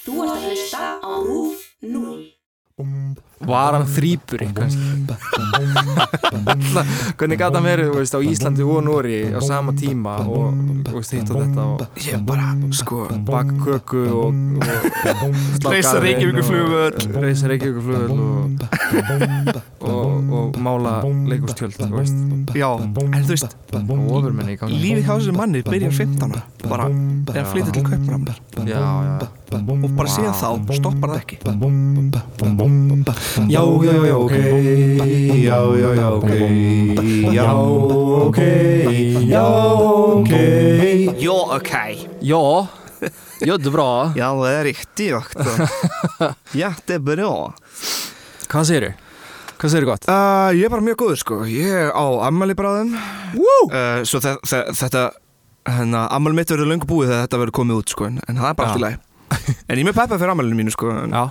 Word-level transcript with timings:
Þú 0.00 0.12
ert 0.24 0.30
að 0.32 0.44
hlusta 0.48 0.84
á 1.04 1.12
RÚF 1.26 1.64
0. 1.84 2.22
Var 3.40 3.72
hann 3.72 3.86
þrýpur 3.88 4.42
Hvernig 7.16 7.38
gæti 7.40 7.56
hann 7.56 7.64
verið 7.64 7.88
þú 7.88 7.94
veist, 7.96 8.12
á 8.12 8.20
Íslandi 8.20 8.66
og 8.68 8.82
Nóri 8.84 9.20
á 9.32 9.40
sama 9.40 9.72
tíma 9.76 10.18
og 10.28 10.52
þú 10.84 10.92
veist, 10.98 11.14
hitt 11.16 11.32
og 11.32 11.40
þetta 11.40 11.64
og 11.64 11.80
Ég 12.04 12.20
bara, 12.28 12.50
sko 12.76 13.06
baka 13.24 13.56
köku 13.64 14.02
og, 14.12 14.36
og 14.60 15.72
Reisa 15.72 15.96
Reykjavíkurflugvöll. 16.04 17.00
Reisa 17.16 17.48
Reykjavíkurflugvöll 17.48 18.12
og, 18.12 19.88
og, 19.88 20.32
og 20.36 20.60
mála 20.60 21.00
leikustjöld 21.32 21.80
Já, 22.52 22.68
en 22.76 22.92
þú 23.24 23.32
veist 23.32 23.56
Lífið 24.68 25.04
hjá 25.06 25.14
þessu 25.16 25.32
manni 25.36 25.64
byrjar 25.64 25.96
15 25.96 26.28
ára 26.28 26.42
Bara, 26.68 26.86
þegar 26.92 27.40
hann 27.40 27.52
flyttir 27.54 27.72
til 27.72 27.84
já, 28.68 28.84
Og 29.50 29.88
bara 29.96 30.08
síðan 30.12 30.36
þá 30.36 30.48
stoppar 30.76 31.08
það 31.16 31.20
ekki 31.24 31.36
Já, 33.48 33.62
já, 33.84 34.06
já, 34.06 34.16
ok. 34.16 34.34
Já, 35.44 35.58
já, 35.76 35.94
já, 35.94 36.10
ok. 36.10 36.30
Já, 37.32 37.54
ok. 37.54 38.38
Já, 39.28 39.46
ok. 39.46 40.30
Já, 41.18 41.32
ok. 41.32 41.72
Ja, 42.22 42.66
ja 43.40 43.56
det 43.56 43.66
är 43.66 43.70
bra. 43.70 44.12
Ja, 44.16 44.34
det 44.34 44.50
är 44.50 44.64
riktigt 44.64 45.14
också 45.14 45.44
Jättebra 46.52 47.52
Hvað 48.50 48.64
segir 48.66 48.80
du? 48.80 48.90
Hvað 49.60 49.70
segir 49.70 49.80
du 49.80 49.86
gott? 49.90 50.08
uh, 50.08 50.50
Ég 50.56 50.64
er 50.66 50.72
bara 50.72 50.82
mjög 50.84 50.96
góður, 51.00 51.20
sko. 51.20 51.38
Ég 51.46 51.68
er 51.70 51.92
á 51.94 52.04
ammali 52.26 52.54
bráðum 52.58 52.92
uh, 52.96 54.02
Svo 54.04 54.20
þe 54.20 54.34
þe 54.44 54.60
þetta 54.80 55.04
hérna, 55.70 56.06
Ammali 56.10 56.40
mitt 56.40 56.50
verður 56.50 56.72
löngu 56.72 56.88
búið 56.90 57.12
þegar 57.12 57.24
þetta 57.28 57.40
verður 57.44 57.56
komið 57.60 57.80
út, 57.82 57.94
sko 57.94 58.08
En 58.10 58.18
en 58.26 58.40
það 58.42 58.50
er 58.50 58.58
bara 58.58 58.72
allt 58.74 58.80
í 58.80 58.84
lagi. 58.84 58.98
En 59.70 59.78
ég 59.78 59.84
er 59.84 59.86
mjög 59.86 59.98
peppað 60.00 60.18
fyrir 60.24 60.32
ammalinu 60.34 60.58
mínu, 60.58 60.72
sko. 60.74 60.90
En 61.04 61.14
Já, 61.14 61.24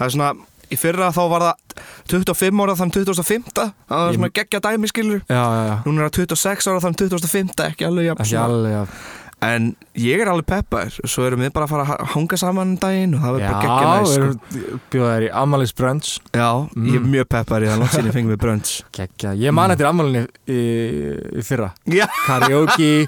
Það 0.00 0.06
er 0.08 0.14
svona, 0.16 0.30
í 0.74 0.78
fyrra 0.80 1.10
þá 1.14 1.22
var 1.32 1.46
það 1.48 1.82
25 2.12 2.62
ára 2.66 2.76
þann 2.78 2.94
2005 2.98 3.50
Það 3.54 3.74
var 3.88 4.08
Ég- 4.12 4.18
svona 4.20 4.32
geggja 4.38 4.60
dæmi 4.68 4.90
skilur 4.92 5.20
já, 5.28 5.42
já, 5.42 5.62
já. 5.70 5.76
Núna 5.86 6.04
er 6.04 6.10
það 6.10 6.16
26 6.34 6.68
ára 6.72 6.80
þann 6.84 6.98
2005 7.04 7.54
Ekki 7.70 7.86
alveg 7.88 8.10
jafn. 8.10 8.96
En 9.44 9.64
ég 10.00 10.22
er 10.22 10.28
alveg 10.32 10.46
peppaður 10.48 10.94
Svo 11.10 11.24
erum 11.26 11.42
við 11.44 11.50
bara 11.52 11.66
að 11.66 11.72
fara 11.74 11.84
að 11.98 12.12
hanga 12.14 12.36
saman 12.40 12.70
um 12.70 12.76
daginn 12.80 13.16
Og 13.18 13.20
það 13.20 13.34
verður 13.34 13.50
bara 13.50 13.64
geggja 13.64 13.88
næst 13.90 14.12
sko. 14.14 14.22
erum 14.22 14.80
bjóðað 14.94 15.10
þér 15.14 15.26
í 15.26 15.30
Amalis 15.42 15.72
Brunch. 15.76 16.12
Já, 16.32 16.48
ég 16.78 16.94
er 16.94 17.00
Mm. 17.02 17.10
mjög 17.12 17.26
peppaður 17.34 17.66
í 17.66 17.68
það 17.68 17.78
Lótt 17.82 17.92
sinni 17.98 18.14
fengið 18.14 18.32
við 18.32 18.40
brönds. 18.44 18.72
Ég 19.44 19.52
man 19.52 19.70
eftir 19.74 19.86
Amalinni 19.90 20.22
í, 20.48 20.60
í 21.38 21.42
fyrra. 21.44 21.72
Karaoke. 22.26 23.06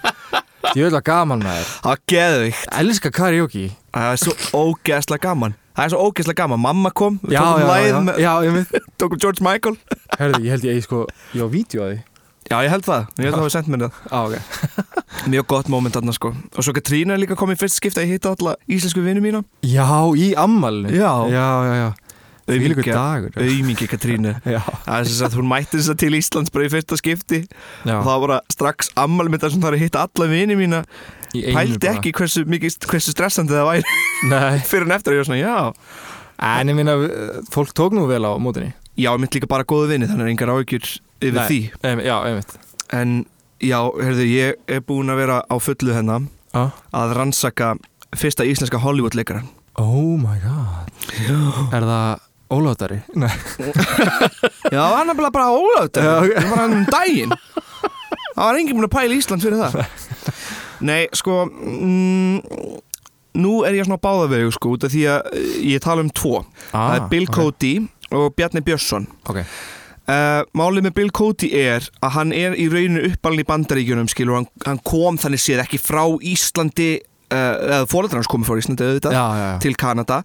Ég 0.75 0.83
vil 0.91 0.99
að 0.99 1.05
gaman 1.07 1.41
með 1.41 1.57
þér. 1.57 1.69
það 1.81 1.91
var 1.93 2.01
geðvikt 2.13 2.69
Elska 2.81 3.11
karaoke. 3.15 3.65
Það 3.95 4.13
er 4.13 4.17
svo 4.17 4.35
ógeðslega 4.53 5.21
gaman 5.23 5.55
Það 5.77 5.85
er 5.85 5.93
svo 5.93 6.03
ógeðslega 6.09 6.41
gaman 6.43 6.63
Mamma 6.65 6.91
kom, 6.97 7.19
við 7.23 7.37
Já, 7.37 7.41
tókum 7.45 7.61
já, 7.63 7.69
lagið 7.71 7.89
já. 7.93 8.01
með- 8.09 8.21
veit. 8.57 8.85
Tókum 9.03 9.21
George 9.23 9.45
Michael 9.45 9.77
Hörðu, 10.17 10.43
ég 10.47 10.55
held 10.57 10.69
ég 10.71 10.85
sko, 10.87 11.03
ég 11.37 11.45
á 11.45 11.49
vídeo 11.53 11.85
að 11.85 11.91
því. 11.93 11.99
Já, 12.47 12.57
ég 12.63 12.71
held 12.71 12.87
það, 12.87 13.07
ég 13.19 13.27
held 13.27 13.35
það 13.35 13.43
að 13.43 13.47
við 13.49 13.55
sendt 13.57 13.71
mér 13.73 13.85
það 13.85 13.95
Á, 14.07 14.19
ok. 14.23 14.35
Mjög 15.33 15.47
gott 15.51 15.71
moment 15.73 15.97
þarna 15.99 16.15
sko 16.15 16.31
Og 16.55 16.63
svo 16.63 16.75
Katrína 16.77 17.17
er 17.17 17.23
líka 17.25 17.37
komið 17.39 17.59
í 17.59 17.63
fyrst 17.65 17.81
skipta 17.81 18.05
Ég 18.07 18.17
hitta 18.17 18.33
alla 18.37 18.55
íslensku 18.71 19.03
vinnu 19.03 19.25
mína 19.25 19.43
Já, 19.67 19.89
í 20.15 20.31
Amalinu. 20.39 20.93
Já. 20.95 21.11
Já, 21.33 21.47
já, 21.67 21.75
já. 21.83 21.89
Auðmingi 22.47 23.89
Katrínu 23.91 24.37
Það 24.87 25.01
er 25.01 25.09
sem 25.11 25.17
sagt, 25.19 25.35
hún 25.35 25.49
mætti 25.51 25.81
þess 25.81 25.91
að 25.91 26.01
til 26.05 26.19
Íslands 26.21 26.53
bara 26.55 26.69
í 26.69 26.71
fyrsta 26.71 26.99
skipti 27.01 27.41
já. 27.43 27.97
og 27.99 28.05
það 28.07 28.13
var 28.13 28.23
bara 28.29 28.37
strax 28.55 28.93
mitt 29.27 29.43
að 29.43 29.57
það 29.59 29.67
er 29.73 29.79
að 29.79 29.83
hitta 29.83 30.05
alla 30.07 30.29
vini 30.31 30.59
mína 30.61 30.85
pældi 31.57 31.91
ekki 31.93 32.13
hversu, 32.17 32.45
mikið, 32.49 32.79
hversu 32.91 33.15
stressandi 33.15 33.55
það 33.57 33.71
væri 33.71 33.83
fyrir 34.71 34.87
en 34.89 34.97
eftir 34.97 35.13
að 35.13 35.19
ég 35.19 35.25
var 35.25 35.31
svona, 35.31 35.41
já 35.43 36.15
En 36.37 36.69
ég 36.69 36.77
minna, 36.77 36.95
fólk 37.49 37.73
tók 37.73 37.95
nú 37.97 38.03
vel 38.11 38.21
á 38.29 38.37
mótinni. 38.37 38.75
Já, 38.97 39.09
mitt 39.17 39.33
líka 39.33 39.49
bara 39.49 39.65
góðu 39.65 39.89
vini, 39.93 40.09
þannig 40.09 40.27
er 40.27 40.33
engar 40.35 40.51
áhyggjur 40.53 40.87
yfir 41.21 41.39
Nei. 41.39 41.47
því 41.49 41.61
Em, 41.89 42.03
já, 42.05 42.17
einmitt. 42.29 42.53
En 42.93 43.15
já, 43.61 43.79
heyrðu, 43.97 44.27
ég 44.29 44.61
er 44.69 44.83
búinn 44.85 45.13
að 45.13 45.21
vera 45.23 45.39
á 45.49 45.57
fullu 45.61 45.95
hennar 45.97 46.27
Já. 46.53 46.71
að 46.97 47.15
rannsaka 47.17 47.75
fyrsta 48.17 48.45
íslenska 48.49 48.81
Hollywood-leikaran 48.81 49.49
Oh 49.81 50.17
my 50.17 50.39
god. 50.41 50.93
Er 51.73 51.85
það 51.85 52.21
ólátari? 52.53 53.01
Nei. 53.17 53.33
Já, 54.75 54.81
var 54.93 55.05
nefnilega 55.09 55.33
bara 55.35 55.49
Já, 55.49 56.13
ok. 56.21 56.37
Það 56.37 56.51
var 56.53 56.63
hann 56.63 56.77
um 56.79 56.87
daginn 56.93 57.35
Það 58.37 58.45
var 58.45 58.61
enginn 58.61 58.77
búinn 58.77 58.89
að 58.89 58.95
pæla 58.97 59.19
Ísland 59.21 59.45
fyrir 59.45 59.61
það 59.61 59.81
Nei, 60.81 61.07
sko 61.17 61.45
mm, 61.47 62.77
Nú 63.37 63.59
er 63.69 63.75
ég 63.77 63.85
svona 63.85 64.01
báðavegu 64.01 64.53
sko 64.57 64.75
út 64.77 64.85
af 64.89 64.93
því 64.95 65.03
að 65.13 65.27
eh, 65.37 65.49
ég 65.75 65.83
tala 65.85 66.05
um 66.05 66.13
tvo 66.17 66.39
Ah, 66.73 66.95
Það 66.95 66.95
er 67.01 67.09
Bill 67.13 67.27
Cody 67.33 67.73
og 68.17 68.31
Bjarni 68.39 68.63
Björnsson 68.65 69.09
Ok. 69.29 69.43
Uh, 70.07 70.45
málið 70.55 70.85
með 70.87 70.93
Bill 71.01 71.11
Cody 71.11 71.49
er 71.59 71.83
að 71.99 72.13
hann 72.15 72.31
er 72.33 72.55
í 72.55 72.69
rauninu 72.71 73.09
uppalinn 73.09 73.43
í 73.43 73.47
bandaríkjunum 73.49 74.07
skilur, 74.13 74.37
hann, 74.39 74.47
hann 74.63 74.79
kom 74.87 75.17
þannig 75.19 75.43
séð 75.43 75.65
ekki 75.65 75.81
frá 75.83 76.05
Íslandi 76.23 76.93
uh, 77.03 77.35
eða 77.35 77.81
fóreldrar 77.91 78.21
hans 78.23 78.31
komið 78.31 78.47
frá 78.53 78.61
Íslandi 78.63 78.87
auðvitað 78.87 79.17
Já, 79.19 79.25
já, 79.35 79.43
já. 79.51 79.57
til 79.67 79.75
Kanada 79.83 80.21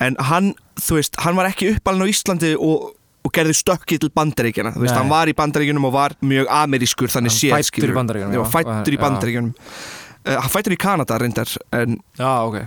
en 0.00 0.16
hann, 0.30 0.54
þú 0.80 0.96
veist, 1.02 1.20
hann 1.20 1.36
var 1.36 1.50
ekki 1.50 1.68
uppalinn 1.74 2.08
á 2.08 2.12
Íslandi 2.14 2.54
og, 2.56 2.95
og 3.26 3.32
gerði 3.34 3.56
stökki 3.58 3.98
til 4.02 4.10
bandaríkjana, 4.14 4.70
þú 4.76 4.84
veist, 4.84 4.94
Nei. 4.94 5.00
hann 5.02 5.10
var 5.10 5.30
í 5.30 5.34
bandaríkjunum 5.36 5.88
og 5.90 5.94
var 5.96 6.14
mjög 6.22 6.46
amerískur 6.62 7.10
þannig 7.10 7.34
Hann 7.34 7.40
séð 7.42 7.54
fæddur 7.56 7.66
í 7.66 7.70
skilurðu. 7.72 7.98
Bandaríkjunum, 7.98 8.34
Já, 8.38 8.44
fættur 8.54 8.94
í 8.96 9.00
bandaríkjunum 9.02 9.52
uh, 9.56 10.34
hann 10.40 10.52
fættur 10.54 10.76
í 10.76 10.80
Kanada 10.86 11.18
reyndar 11.22 11.52
en, 11.74 11.98
Já, 12.20 12.32
ok. 12.46 12.58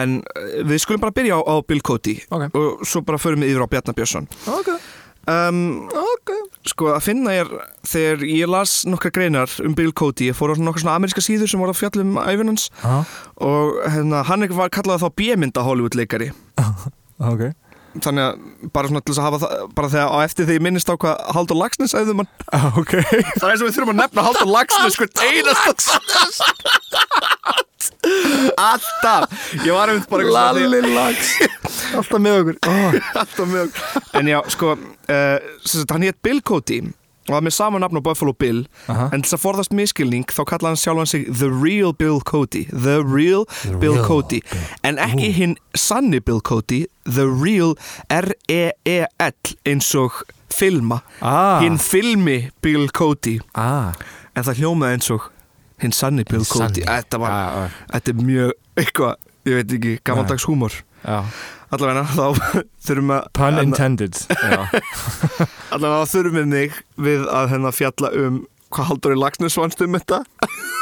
en 0.00 0.18
uh, 0.24 0.46
við 0.72 0.82
skulum 0.86 1.02
bara 1.04 1.14
byrja 1.16 1.36
á, 1.36 1.40
á 1.44 1.54
Bill 1.68 1.82
Cody 1.84 2.16
Ok. 2.32 2.48
og 2.56 2.86
svo 2.88 3.04
bara 3.06 3.20
förum 3.20 3.44
við 3.44 3.52
yfir 3.54 3.66
á 3.66 3.72
Bjarnar 3.76 3.96
Björnsson 4.00 4.28
Ok. 4.56 4.72
um, 5.28 5.60
Ok. 5.90 6.32
Sko 6.66 6.88
að 6.96 7.04
finna 7.06 7.30
er 7.42 7.50
þegar 7.86 8.24
ég 8.26 8.48
las 8.50 8.80
nokkra 8.90 9.12
greinar 9.14 9.52
um 9.62 9.74
Bill 9.78 9.92
Cody 9.94 10.30
ég 10.32 10.34
fór 10.38 10.50
á 10.50 10.58
nokkra 10.58 10.82
svona 10.82 10.96
ameríska 10.98 11.22
síður 11.22 11.50
sem 11.52 11.60
voru 11.62 11.70
að 11.76 11.78
fjalla 11.84 12.02
um 12.02 12.16
æfinans 12.24 12.70
og 13.38 13.76
hérna, 13.86 14.24
hann 14.26 14.48
var 14.56 14.72
kallað 14.74 15.04
þá 15.04 15.08
B-mynda 15.20 15.62
Hollywood 15.66 15.94
leikari 15.98 16.32
Ok. 17.32 17.46
Þannig 18.04 18.24
að 18.26 18.70
bara 18.74 18.88
svona 18.90 19.02
til 19.04 19.12
þess 19.14 19.20
að 19.22 19.26
hafa 19.26 19.38
það 19.42 19.52
bara 19.78 19.90
þegar 19.94 20.08
á 20.12 20.18
eftir 20.26 20.46
því 20.48 20.54
ég 20.58 20.64
minnist 20.66 20.90
á 20.90 20.94
hvað 20.96 21.14
Haldur 21.36 21.58
Lagsnes 21.60 21.94
æðum 21.96 22.22
hann 22.22 22.30
Ok. 22.82 22.92
það 23.40 23.48
er 23.50 23.56
sem 23.60 23.66
við 23.68 23.74
þurfum 23.76 23.92
að 23.94 24.00
nefna 24.02 24.26
Haldur 24.26 24.50
Lagsnes 24.52 24.96
sko 24.96 25.04
einasta 25.24 25.72
alltaf 28.66 29.30
ég 29.64 29.72
var 29.74 29.90
einmitt 29.92 30.08
bara 30.10 30.24
eitthvað 30.24 30.58
svona 30.58 30.80
því- 30.82 30.94
Lags. 30.96 31.32
Alltaf 31.96 32.20
með 32.22 32.36
okkur. 32.40 32.56
Oh. 32.70 32.94
alltaf 33.22 33.46
mjög 33.50 33.80
en 34.20 34.30
já 34.32 34.38
sko 34.54 34.72
uh, 34.76 35.36
sagt, 35.66 35.90
hann 35.94 36.06
hétt 36.06 36.18
Bill 36.24 36.40
Cody 36.46 36.80
og 37.28 37.34
var 37.34 37.42
með 37.42 37.54
sama 37.56 37.78
nafn 37.82 37.98
á 37.98 38.02
Buffalo 38.06 38.32
Bill 38.32 38.66
Aha. 38.88 39.08
en 39.12 39.22
til 39.22 39.28
þess 39.30 39.36
að 39.38 39.42
forðast 39.44 39.72
miskilning 39.74 40.24
þá 40.30 40.42
kallaði 40.46 40.72
hann 40.74 40.82
sjálfan 40.82 41.10
sig 41.10 41.26
The 41.32 41.48
Real 41.50 41.92
Bill 41.92 42.20
Cody 42.20 42.64
The 42.70 43.00
Real 43.02 43.46
Bill 43.80 43.96
real 43.96 44.04
Cody 44.06 44.40
en 44.84 44.98
ekki 45.02 45.32
hinn 45.36 45.56
sanni 45.74 46.20
Bill 46.20 46.40
Cody 46.40 46.84
The 47.06 47.26
Real 47.26 47.74
R-E-E-L 48.10 49.54
eins 49.66 49.90
og 49.98 50.22
filma 50.52 51.00
Ah. 51.20 51.60
hinn 51.62 51.78
filmi 51.78 52.48
Bill 52.62 52.88
Cody 52.90 53.38
Ah. 53.54 53.92
en 54.36 54.42
það 54.44 54.60
hljómaði 54.62 54.92
eins 54.96 55.10
og 55.10 55.30
hinn 55.82 55.92
sanni 55.92 56.24
Bill 56.24 56.44
Cody 56.44 56.82
þetta, 56.86 57.18
var, 57.18 57.30
Já, 57.30 57.50
já. 57.54 57.68
þetta 57.92 58.08
er 58.10 58.22
mjög 58.24 58.52
eitthvað, 58.76 59.14
ég 59.46 59.54
veit 59.54 59.72
ekki, 59.72 59.98
gamaldags 60.04 60.44
húmor 60.46 60.72
Já. 61.06 61.22
Allavega 61.74 62.04
þá 62.12 62.26
þurfum 62.86 63.14
að 63.16 63.30
Pun 63.36 63.60
intended. 63.62 64.20
Allavega 65.74 66.04
þá 66.04 66.12
þurfum 66.14 66.38
við 66.40 66.50
mig 66.52 66.76
við 67.08 67.26
að 67.32 67.50
hennar 67.54 67.74
fjalla 67.76 68.12
um 68.20 68.44
hvað 68.74 68.88
Halldóri 68.90 69.18
Lagsnes 69.18 69.56
vannst 69.58 69.82
um 69.84 69.94
þetta 69.96 70.22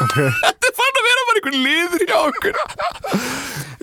Ok. 0.04 0.14
þetta 0.44 0.70
er 0.70 0.76
fann 0.76 0.98
að 1.00 1.06
vera 1.08 1.24
bara 1.28 1.40
einhver 1.40 1.58
liður 1.66 2.06
hjá 2.08 2.18
okkur 2.28 2.62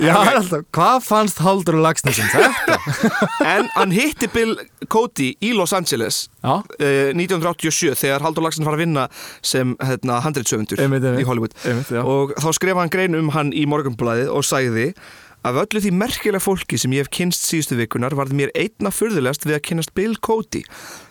Já, 0.01 0.15
alltaf. 0.17 0.63
Hvað 0.73 1.03
fannst 1.05 1.41
Haldur 1.45 1.75
Lagsnes 1.77 2.17
um 2.23 2.29
þetta? 2.31 2.77
en 3.53 3.67
hann 3.75 3.91
hitti 3.93 4.25
Bill 4.33 4.55
Cody 4.89 5.27
í 5.45 5.51
Los 5.53 5.75
Angeles 5.77 6.23
uh, 6.41 6.63
1987 7.13 7.93
þegar 8.01 8.25
Halldór 8.25 8.47
Lagsnes 8.47 8.65
var 8.65 8.79
að 8.79 8.81
vinna 8.87 9.03
sem 9.45 9.75
hérna, 9.77 10.17
handreitsöfundur 10.25 10.81
í 10.81 11.27
Hollywood 11.27 11.53
Einmitt, 11.61 11.93
og 12.01 12.33
þá 12.41 12.49
skrifa 12.57 12.81
hann 12.81 12.93
grein 12.93 13.19
um 13.19 13.29
hann 13.35 13.53
í 13.53 13.67
morgunblæðið 13.69 14.33
og 14.33 14.47
sagði 14.47 14.87
Af 15.41 15.55
öllu 15.57 15.79
því 15.81 15.89
merkilega 15.97 16.41
fólki 16.43 16.77
sem 16.77 16.93
ég 16.93 17.01
hef 17.01 17.09
kynst 17.17 17.47
síðustu 17.47 17.73
vikunar 17.79 18.13
varð 18.17 18.35
mér 18.37 18.51
einna 18.53 18.91
furðulegast 18.93 19.47
við 19.47 19.55
að 19.57 19.63
kynast 19.71 19.93
Bill 19.97 20.13
Cody. 20.21 20.61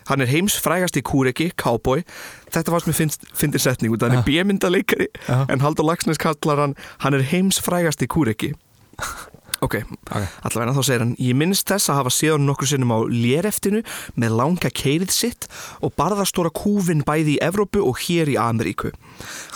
Hann 0.07 0.23
er 0.23 0.31
heims 0.31 0.55
frægast 0.63 0.95
í 0.95 1.03
kúreki, 1.03 1.49
cowboy. 1.59 2.05
Þetta 2.53 2.71
varst 2.71 2.87
mér 2.87 2.95
finnst, 2.95 3.27
fyndir 3.35 3.59
setning 3.59 3.91
út, 3.91 4.05
hann 4.07 4.15
er 4.21 4.23
bjömyndaleikari 4.27 5.09
Já. 5.27 5.43
en 5.51 5.59
Haldur 5.59 5.83
Lagsnes 5.89 6.21
kallar 6.21 6.63
hann, 6.63 6.77
hann 7.03 7.17
er 7.19 7.27
heims 7.27 7.59
frægast 7.59 8.03
í 8.03 8.07
kúreki. 8.11 8.53
Ok, 9.61 9.75
Ok. 10.09 10.23
allavega 10.41 10.73
þá 10.73 10.81
segir 10.87 11.03
hann 11.03 11.11
Ég 11.21 11.35
minnst 11.37 11.67
þess 11.69 11.91
að 11.93 11.99
hafa 11.99 12.11
séð 12.15 12.31
hann 12.33 12.47
nokkur 12.49 12.65
sinnum 12.71 12.93
á 12.97 12.99
léreftinu 13.05 13.83
með 14.17 14.33
langa 14.39 14.71
keirið 14.73 15.11
sitt 15.13 15.45
og 15.85 15.93
barðastóra 16.01 16.49
kúfin 16.49 17.03
bæði 17.05 17.35
í 17.35 17.41
Evrópu 17.45 17.83
og 17.85 17.99
hér 18.07 18.31
í 18.33 18.39
Ameríku. 18.41 18.89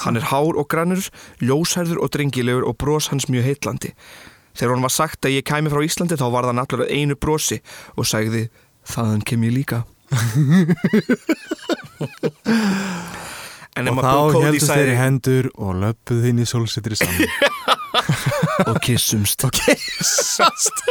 Hann 0.04 0.20
er 0.22 0.28
hár 0.30 0.60
og 0.62 0.70
grannur, 0.70 1.02
ljósærður 1.42 2.04
og 2.06 2.14
drengilegur 2.14 2.68
og 2.70 2.78
bros 2.78 3.10
hans 3.10 3.26
mjög 3.34 3.48
heitlandi. 3.50 3.96
Þegar 4.56 4.72
hún 4.76 4.86
var 4.88 4.94
sagt 4.96 5.20
að 5.28 5.36
ég 5.38 5.44
kæmi 5.48 5.70
frá 5.74 5.82
Íslandi 5.86 6.16
þá 6.20 6.28
var 6.34 6.44
það 6.50 6.58
náttúrulega 6.62 6.94
einu 6.96 7.16
brosi 7.20 7.58
og 8.00 8.04
sagði 8.08 8.44
þaðan 8.88 9.24
kem 9.28 9.42
ég 9.50 9.54
líka. 9.60 9.78
Og 13.76 13.76
þá 13.76 13.86
Bill 13.86 14.00
Cody 14.00 14.44
heldust 14.46 14.72
þeir 14.72 14.90
í 14.94 14.96
hendur 15.00 15.46
og 15.60 15.72
löpuð 15.82 16.22
inn 16.30 16.40
í 16.40 16.46
sólsitri 16.48 16.96
saman. 17.00 17.26
Og 18.70 18.78
kissumst 18.84 19.40
og 19.48 19.52
kissumst 19.56 20.78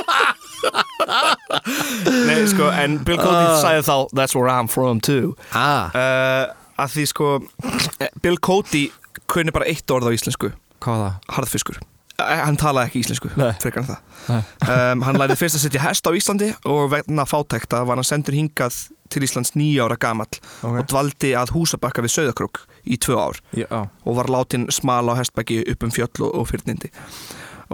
Nei 2.28 2.40
sko 2.48 2.64
en 2.72 2.98
Bill 3.04 3.18
Cody 3.20 3.44
Ah. 3.44 3.58
sagði 3.60 3.82
þá 3.88 3.96
That's 4.16 4.34
where 4.36 4.48
I'm 4.52 4.68
from 4.72 5.00
too. 5.04 5.34
Ah, 5.52 5.92
uh, 5.92 6.44
að 6.84 6.88
því 6.96 7.04
sko 7.12 7.26
Bill 8.24 8.38
Cody 8.40 8.84
kunni 9.30 9.52
bara 9.54 9.68
eitt 9.70 9.88
orð 9.94 10.08
á 10.08 10.10
íslensku. 10.16 10.48
Hvað 10.84 10.96
var 11.00 11.04
það? 11.08 11.16
harðfiskur 11.38 11.76
hann 12.18 12.58
talaði 12.60 12.90
ekki 12.90 13.02
íslensku 13.02 13.30
frekar 13.34 13.82
en 13.82 13.88
það. 13.88 14.50
Um, 14.64 15.02
hann 15.06 15.18
lærði 15.18 15.36
fyrst 15.40 15.58
að 15.58 15.64
setja 15.66 15.82
hest 15.82 16.06
á 16.06 16.12
Íslandi 16.14 16.50
og 16.70 16.86
vegna 16.92 17.26
fátækta 17.26 17.82
var 17.88 17.98
hann 17.98 18.06
sendur 18.06 18.36
hingað 18.38 18.76
til 19.12 19.24
Íslands 19.26 19.54
nýja 19.58 19.88
ára 19.88 19.98
gamall 20.00 20.30
og 20.64 20.78
Ok, 20.78 20.86
dvaldi 20.92 21.34
að 21.38 21.52
húsabakka 21.56 22.04
við 22.04 22.14
Sauðakrúk 22.14 22.62
í 22.86 22.98
tvö 23.02 23.18
ár. 23.18 23.42
Já, 23.58 23.68
og 23.82 24.16
var 24.20 24.30
látin 24.32 24.68
smala 24.72 25.14
á 25.14 25.20
hestbæki 25.20 25.62
upp 25.74 25.84
um 25.86 25.92
fjöll 25.94 26.22
og, 26.22 26.30
og 26.40 26.48
fyrnindi 26.50 26.90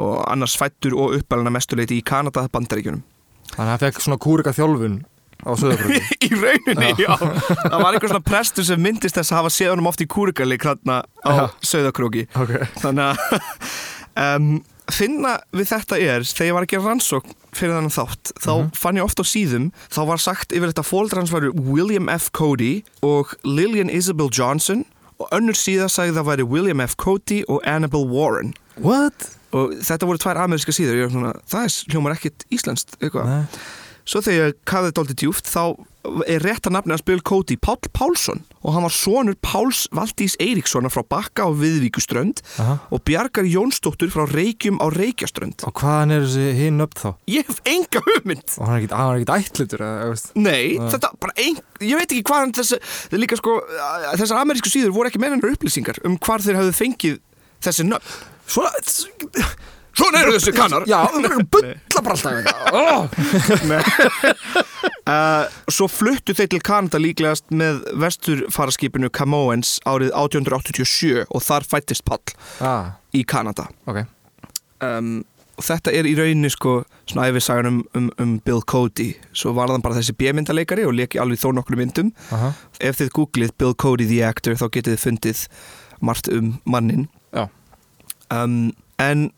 og 0.00 0.20
annars 0.30 0.56
fættur 0.56 0.94
og 0.96 1.16
uppalina 1.18 1.50
mestuleiti 1.52 1.98
í 1.98 2.04
Kanada 2.06 2.46
bandaríkjunum. 2.52 3.02
Þannig 3.50 3.64
að 3.64 3.72
hann 3.74 3.82
fekk 3.82 4.04
svona 4.04 4.20
kúrika 4.22 4.54
þjálfun 4.54 5.00
á 5.40 5.50
söðakröku 5.58 6.00
í 6.28 6.30
rauninni, 6.36 6.90
já. 7.00 7.10
það 7.16 7.78
var 7.80 7.96
einhver 7.96 8.12
svona 8.12 8.24
prestur 8.24 8.66
sem 8.68 8.80
myndist 8.80 9.16
þess 9.16 9.32
að 9.32 9.40
hafa 9.40 9.52
séð 9.54 9.72
honum 9.74 9.88
oft 9.90 10.04
í 10.04 10.08
kúrikalik 10.10 10.66
um, 14.20 14.60
finna 14.90 15.38
við 15.54 15.70
þetta 15.70 15.98
er 16.02 16.26
þegar 16.26 16.48
ég 16.48 16.56
var 16.56 16.66
að 16.66 16.72
gera 16.74 16.86
rannsókn 16.88 17.36
fyrir 17.56 17.74
þannig 17.76 17.94
þátt 17.94 18.32
þá 18.42 18.52
fann 18.78 19.00
ég 19.00 19.06
oft 19.06 19.22
á 19.22 19.24
síðum 19.26 19.68
þá 19.90 20.00
var 20.12 20.22
sagt 20.22 20.54
yfir 20.54 20.72
þetta 20.72 20.86
fóldra 20.86 21.22
hans 21.22 21.34
væru 21.34 21.52
William 21.56 22.10
F. 22.12 22.30
Cody 22.36 22.80
og 23.06 23.34
Lillian 23.46 23.90
Isabel 23.90 24.30
Johnson 24.34 24.84
og 25.20 25.28
önnur 25.36 25.58
síða 25.58 25.90
sagði 25.92 26.16
það 26.18 26.30
væri 26.30 26.48
William 26.54 26.82
F. 26.84 26.96
Cody 27.00 27.42
og 27.48 27.60
Annabelle 27.68 28.08
Warren 28.10 28.54
what? 28.80 29.32
og 29.56 29.74
þetta 29.82 30.08
voru 30.08 30.22
tvær 30.22 30.42
ameríska 30.44 30.74
síður 30.74 31.00
ég 31.00 31.08
var 31.08 31.14
svona, 31.14 31.34
það 31.50 31.66
er 31.66 31.94
hljómar 31.94 32.16
ekkit 32.16 32.46
íslenskt 32.54 32.96
eitthvað. 33.00 33.30
Svo 34.10 34.18
þegar 34.26 34.48
ég 34.50 34.56
kafði 34.66 34.90
þetta 34.90 35.02
alltaf 35.04 35.18
djúft 35.20 35.46
þá 35.46 35.62
er 36.26 36.42
rétt 36.42 36.66
að 36.66 36.74
nafni 36.74 36.94
hans 36.94 37.04
Bill 37.06 37.20
Cody 37.22 37.54
Páll 37.60 37.90
Pálsson 37.94 38.40
og 38.64 38.72
hann 38.74 38.82
var 38.82 38.94
sonur 38.94 39.36
Páls 39.44 39.84
Valdís 39.94 40.34
Eiríkssonar 40.42 40.90
frá 40.90 41.04
Bakka 41.06 41.46
á 41.46 41.50
Viðvíkuströnd 41.54 42.40
Aha. 42.58 42.78
og 42.90 43.04
Bjargar 43.06 43.46
Jónsdóttur 43.46 44.10
frá 44.10 44.24
Reykjum 44.26 44.80
á 44.82 44.90
Reykjaströnd. 44.90 45.62
Og 45.68 45.76
hvaðan 45.78 46.16
er 46.16 46.26
þessi 46.26 46.48
hinn 46.58 46.82
upp 46.82 46.96
þá? 46.98 47.08
Ég 47.30 47.46
hef 47.46 47.62
enga 47.70 48.02
hugmynd. 48.08 48.56
Og 48.58 48.66
hann 48.66 48.82
er 48.82 48.90
er 48.90 49.84
eða, 49.86 50.10
veist? 50.10 50.32
Nei, 50.34 50.74
Nei. 50.74 50.90
þetta 50.90 51.12
bara 51.22 51.36
ein, 51.38 51.62
ég 51.78 52.00
veit 52.00 52.10
ekki 52.10 52.26
hvaðan 52.32 52.56
þessi, 52.58 52.80
líka 53.14 53.38
sko, 53.38 53.60
þessar 54.18 54.42
amerísku 54.42 54.72
síður 54.72 54.96
voru 54.96 55.12
ekki 55.12 55.22
menninur 55.22 55.54
upplýsingar 55.54 56.02
um 56.08 56.18
hvar 56.18 56.42
þeir 56.42 56.58
hafðu 56.58 56.76
fengið 56.80 57.20
þessi 57.62 57.86
nöfn. 57.86 58.18
Svona, 58.50 58.74
Svona 60.00 60.22
eru 60.24 60.34
þessi 60.38 60.54
kannar. 60.56 60.86
já, 60.88 61.00
bulla 61.52 62.02
bara 62.02 62.16
alltaf 62.16 62.72
oh. 62.72 63.08
Uh, 65.10 65.48
svo 65.72 65.88
fluttu 65.90 66.34
þeir 66.36 66.48
til 66.52 66.60
Kanada 66.62 66.98
líklegast 67.00 67.48
með 67.56 67.80
vesturfaraskipinu 67.98 69.08
Camoens 69.10 69.78
árið 69.88 70.12
1887 70.12 71.24
og 71.24 71.42
þar 71.42 71.66
fættist 71.66 72.04
Pall 72.06 72.20
ah, 72.62 72.92
í 73.16 73.24
Kanada. 73.26 73.64
ok 73.90 74.04
um, 74.84 75.22
og 75.56 75.66
þetta 75.66 75.92
er 75.96 76.06
í 76.08 76.12
rauninni 76.18 76.50
sko 76.52 76.76
svona 77.08 77.26
æfisagan 77.32 77.68
um, 77.72 77.80
um, 77.96 78.10
um 78.22 78.36
Bill 78.44 78.62
Cody 78.62 79.10
svo 79.32 79.52
var 79.56 79.72
hann 79.72 79.82
bara 79.84 79.98
þessi 79.98 80.14
B-myndaleikari 80.20 80.86
og 80.88 80.94
leki 80.96 81.20
alveg 81.20 81.42
þó 81.42 81.50
nokkru 81.58 81.80
myndum 81.80 82.12
Aha. 82.36 82.52
ef 82.78 83.00
þið 83.00 83.12
googlið 83.18 83.56
Bill 83.58 83.74
Cody 83.74 84.06
the 84.08 84.22
actor 84.28 84.54
þá 84.56 84.68
getið 84.68 84.94
þið 84.94 85.04
fundið 85.08 85.44
margt 86.00 86.30
um 86.32 86.54
mannin 86.64 87.08
Já. 87.34 87.48
um, 88.30 88.70
en 89.00 89.30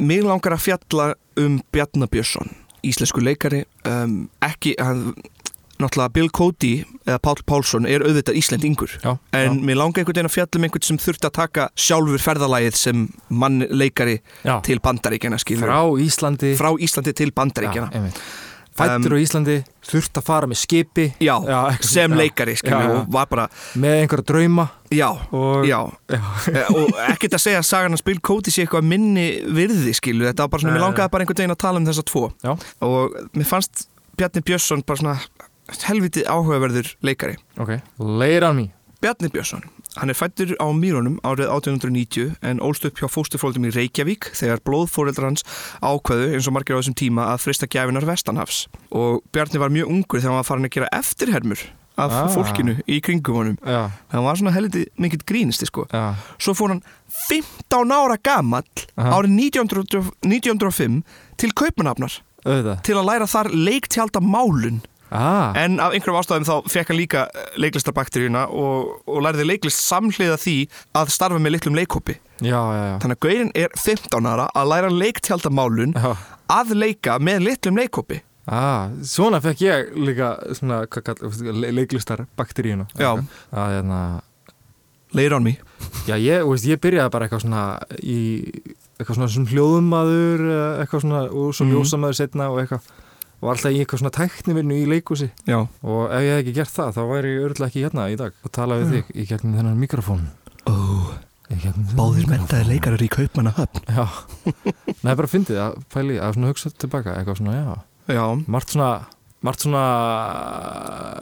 mig 0.00 0.24
langar 0.24 0.56
að 0.56 0.64
fjalla 0.68 1.12
um 1.40 1.60
Bjarnar 1.72 2.10
Björnsson 2.12 2.50
íslensku 2.86 3.22
leikari 3.24 3.64
um, 3.88 4.24
ekki 4.44 4.74
hann 4.80 5.12
Náttúrulega 5.80 6.12
Bill 6.12 6.28
Cody 6.28 6.70
eða 7.06 7.18
Pál 7.24 7.38
Pálsson 7.48 7.86
er 7.88 8.02
auðvitað 8.04 8.36
Íslendingur. 8.36 8.98
Já, 9.00 9.14
en 9.32 9.54
já. 9.56 9.62
mér 9.64 9.78
langar 9.80 10.02
einhvern 10.02 10.18
veginn 10.18 10.28
að 10.28 10.34
fjalla 10.34 10.58
um 10.58 10.66
einhvern 10.66 10.84
sem 10.84 10.98
þurfti 11.00 11.28
að 11.30 11.36
taka 11.38 11.68
sjálfur 11.72 12.20
ferðalagið 12.20 12.76
sem 12.76 13.06
mann 13.28 13.64
leikari 13.70 14.18
Já. 14.44 14.58
til 14.66 14.76
bandaríkjana 14.84 15.38
skilur 15.40 15.70
Frá 15.70 16.04
Íslandi. 16.04 16.52
Frá 16.60 16.70
Íslandi 16.76 17.16
til 17.16 17.32
bandaríkjana 17.32 18.04
Fættur 18.80 19.14
á 19.14 19.18
Íslandi, 19.20 19.56
þurft 19.90 20.20
að 20.20 20.26
fara 20.26 20.48
með 20.50 20.60
skipi. 20.62 21.06
Já, 21.22 21.34
Já, 21.46 21.58
sem 21.86 22.14
leikari 22.16 22.56
Já, 22.58 22.70
já. 22.72 22.78
og 22.94 23.10
var 23.12 23.28
bara, 23.30 23.46
með 23.80 23.96
einhverja 24.02 24.26
drauma. 24.32 24.66
Já, 24.90 25.08
og. 25.30 25.68
Eh, 25.68 26.72
og 26.74 26.96
ekkert 27.08 27.36
að 27.38 27.44
segja 27.44 27.60
að 27.62 27.68
sagan 27.70 27.94
að 27.96 28.04
Bill 28.08 28.20
Cody 28.26 28.50
sé 28.54 28.64
eitthvað 28.64 28.88
minni 28.90 29.26
virði 29.46 29.94
skilur, 29.96 30.30
þetta 30.30 30.46
var 30.46 30.52
bara 30.56 30.64
svona, 30.64 30.74
mér 30.78 30.84
langaði 30.86 31.12
bara 31.14 31.26
einhvern 31.26 31.42
veginn 31.44 31.54
að 31.56 31.62
tala 31.66 31.82
um 31.82 31.86
þessa 31.90 32.06
tvo. 32.10 32.24
Og 32.88 33.20
mér 33.36 33.48
fannst 33.48 33.86
Bjarni 34.18 34.42
Björnsson 34.44 34.82
bara 34.88 35.00
svona 35.00 35.18
helviti 35.86 36.24
áhugaverður 36.26 36.94
leikari. 37.06 37.38
Ok, 37.62 37.76
later 37.98 38.48
on 38.50 38.56
me 38.58 38.66
Bjarni 39.00 39.30
Björnsson, 39.32 39.62
hann 39.98 40.10
er 40.12 40.14
fættur 40.18 40.52
á 40.62 40.66
Mýrónum 40.70 41.16
árið 41.26 41.50
1890 41.50 42.36
en 42.46 42.60
ólst 42.62 42.84
upp 42.86 43.00
hjá 43.00 43.08
fósturfóldum 43.10 43.66
í 43.66 43.72
Reykjavík 43.74 44.30
þegar 44.38 44.62
blóðfóreldrar 44.66 45.30
hans 45.30 45.42
ákveðu 45.82 46.30
eins 46.36 46.46
og 46.46 46.54
margir 46.54 46.78
á 46.78 46.80
þessum 46.80 46.96
tíma 47.00 47.26
að 47.32 47.42
frista 47.42 47.66
gæfinar 47.66 48.06
vestanhafs. 48.06 48.68
Og 48.94 49.22
Bjarni 49.34 49.58
var 49.62 49.72
mjög 49.74 49.90
ungur 49.90 50.20
þegar 50.22 50.30
hann 50.30 50.40
var 50.40 50.48
farin 50.50 50.68
að 50.70 50.74
gera 50.78 50.92
eftirhermur 51.00 51.64
af 52.00 52.12
Ah. 52.12 52.28
fólkinu 52.32 52.78
í 52.88 53.00
kringum 53.02 53.34
honum. 53.36 53.58
Já, 53.66 53.90
hann 54.12 54.24
var 54.24 54.36
svona 54.36 54.52
helviti 54.54 54.86
mikill 54.96 55.24
grínisti 55.26 55.66
sko. 55.66 55.86
Já, 55.92 56.14
svo 56.38 56.54
fór 56.54 56.68
hann 56.68 56.82
15 57.28 57.90
ára 57.92 58.16
Aha. 58.96 59.20
árið 59.20 59.30
1900, 59.36 60.10
1905 60.24 61.02
til 61.36 61.50
Kaupanafnar 61.52 62.20
til 62.82 62.94
að 62.96 63.04
læra 63.04 63.26
þar 63.26 63.50
leiktjálta 63.52 64.20
málun 64.22 64.80
ah, 65.10 65.52
En 65.56 65.78
af 65.80 65.92
einhverjum 65.92 66.18
ástæðum 66.20 66.46
þá 66.48 66.68
fekk 66.70 66.88
hann 66.92 66.98
líka 67.00 67.26
leiklistarbakteríuna 67.60 68.46
og, 68.48 69.02
og 69.06 69.22
lærði 69.26 69.46
leiklist 69.48 69.82
samhliða 69.84 70.36
því 70.40 70.56
að 71.00 71.12
starfa 71.14 71.38
með 71.42 71.56
litlum 71.56 71.74
leikhópi. 71.78 72.16
Já, 72.40 72.56
já, 72.56 72.82
já 72.90 72.96
Þannig 73.02 73.16
að 73.18 73.22
Gaurin 73.26 73.52
er 73.54 73.74
15 73.76 74.26
ára 74.32 74.48
að 74.56 74.70
læra 74.72 74.90
leiktjaldamálun 74.94 75.94
að 76.50 76.74
leika 76.78 77.18
með 77.20 77.42
litlum 77.50 77.76
leikhópi. 77.82 78.20
ah, 78.50 78.88
svona 79.06 79.38
fekk 79.44 79.60
ég 79.62 79.90
líka 79.94 80.32
svona, 80.56 80.84
hvað 80.90 81.04
kall, 81.06 81.52
le 81.60 81.68
leiklistar 81.76 82.24
bakteríuna 82.36 82.86
Já. 82.98 83.12
að, 83.52 83.76
hérna, 83.76 84.00
Later 85.12 85.34
on 85.36 85.42
me. 85.42 85.56
Já, 86.06 86.14
ég, 86.22 86.44
veist, 86.46 86.64
ég 86.70 86.78
byrjaði 86.78 87.10
bara 87.10 87.26
eitthvað 87.26 87.40
svona 87.42 87.62
í 87.98 88.18
eitthvað 89.00 89.16
svona 89.16 89.28
sem 89.32 89.46
hljóðumadur 89.50 90.42
eða 90.46 90.68
eitthvað 90.84 91.00
svona, 91.04 91.22
og 91.30 91.48
svo 91.54 91.64
Mhm. 91.66 91.72
ljósamaður 91.74 92.14
setna 92.18 92.46
og 92.50 92.60
eitthvað, 92.62 92.84
var 93.40 93.54
alltaf 93.56 93.72
í 93.72 93.80
eitthvað 93.80 94.02
svona 94.02 94.12
tæknivinnu 94.16 94.76
í 94.76 94.86
leikúsi 94.90 95.30
Já. 95.48 95.58
og 95.64 96.00
ef 96.12 96.20
ég 96.26 96.34
hef 96.34 96.42
ekki 96.44 96.54
gert 96.58 96.74
það, 96.76 96.90
þá 96.96 97.00
væri 97.10 97.30
ég 97.34 97.44
örgulega 97.48 97.70
ekki 97.70 97.84
hérna 97.86 98.06
í 98.12 98.18
dag. 98.20 98.34
Og 98.44 98.52
tala 98.56 98.78
við 98.80 98.90
þig 98.94 99.12
í 99.16 99.26
gegnum 99.30 99.54
þennan 99.58 99.78
mikrofón. 99.80 100.26
Þennan 101.50 101.86
báðir 101.98 102.28
mentaði 102.30 102.66
leikarar 102.68 103.02
í 103.02 103.08
Kaupmanna 103.10 103.52
höfn. 103.56 103.80
Já, 103.90 104.04
Nei, 105.02 105.14
bara 105.16 105.30
fyndið 105.30 105.58
að 105.64 105.78
pæli, 105.90 106.18
að 106.22 106.36
svona 106.36 106.50
hugsa 106.52 106.70
tilbaka 106.78 107.16
eitthvað 107.16 107.40
svona, 107.40 107.56
já, 107.56 107.72
Já, 108.10 108.24
margt 108.50 108.74
svona 108.74 108.90
margt 109.40 109.64
svona 109.64 109.82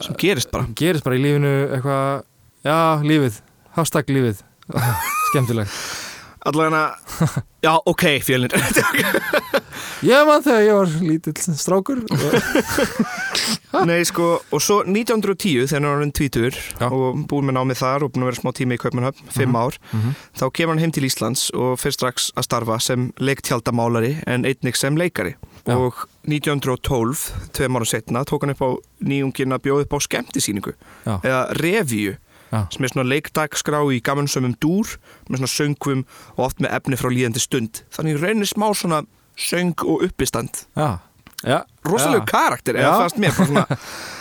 sem 0.03 0.15
gerist 0.19 0.51
bara. 0.51 0.67
gerist 0.75 1.05
bara 1.05 1.15
í 1.17 1.23
lífinu 1.23 1.53
eitthvað, 1.71 2.23
já, 2.67 2.77
lífið. 3.05 3.39
Hashtag 3.77 4.11
lífið. 4.11 4.43
Skemmtilegt 5.31 6.08
Allavega, 6.47 6.95
já, 7.65 7.73
ok, 7.85 8.03
fjölnir. 8.23 8.53
Ég 10.07 10.23
man 10.27 10.39
þegar 10.43 10.61
ég 10.63 10.77
var 10.77 10.91
lítill 11.03 11.55
strákur 11.59 11.99
Nei, 13.89 13.99
sko, 14.07 14.29
og 14.55 14.61
svo 14.63 14.79
1910 14.87 15.67
þegar 15.69 15.83
hann 15.83 16.01
var 16.05 16.13
tvítur 16.15 16.55
Já. 16.79 16.87
og 16.87 17.19
búin 17.29 17.49
með 17.49 17.57
námið 17.59 17.79
þar 17.81 18.05
og 18.07 18.13
búin 18.15 18.23
að 18.25 18.29
vera 18.31 18.39
smá 18.39 18.51
tími 18.57 18.77
í 18.77 18.81
Kaupmannhöfn, 18.81 19.27
fimm 19.35 19.57
ár 19.59 19.75
Mhm. 19.91 20.15
þá 20.39 20.45
kemur 20.55 20.73
hann 20.73 20.83
heim 20.85 20.91
til 20.95 21.03
Íslands 21.07 21.49
og 21.53 21.75
fyrir 21.79 21.95
strax 21.97 22.29
að 22.35 22.47
starfa 22.47 22.79
sem 22.81 23.09
leiktjaldamálari 23.19 24.23
en 24.27 24.43
einnig 24.47 24.75
sem 24.79 24.95
leikari 24.97 25.35
Já. 25.67 25.75
og 25.75 25.93
1912, 26.27 27.51
tveim 27.53 27.75
ára 27.77 27.85
setna 27.91 28.23
tók 28.25 28.41
hann 28.47 28.55
upp 28.55 28.63
á 28.63 28.69
nýjungin 29.03 29.53
að 29.55 29.63
bjóða 29.67 29.85
upp 29.85 29.93
á 29.95 29.99
skemmtisýningu 30.07 30.73
eða 31.05 31.43
revíu 31.59 32.15
Já. 32.49 32.65
sem 32.73 32.85
er 32.85 32.93
svona 32.93 33.07
leikdagskrá 33.09 33.81
í 33.93 33.99
gamansömmum 34.05 34.55
dúr 34.61 34.95
með 35.29 35.41
svona 35.41 35.51
söngvum 35.53 36.05
og 36.35 36.45
oft 36.47 36.63
með 36.63 36.73
efni 36.79 36.99
frá 36.99 37.11
líðandi 37.13 37.43
stund. 37.43 37.83
Þannig 37.95 38.21
reynir 38.23 38.49
smá 38.49 38.67
svona 38.73 39.03
söng 39.39 39.85
og 39.85 40.05
uppistand. 40.07 40.65
Já, 40.77 40.99
já. 41.43 41.61
Rosalegu 41.85 42.25
já. 42.25 42.31
karakter 42.31 42.79
eða 42.79 42.95
fannst 43.03 43.21
mér 43.21 43.37
svona 43.37 43.65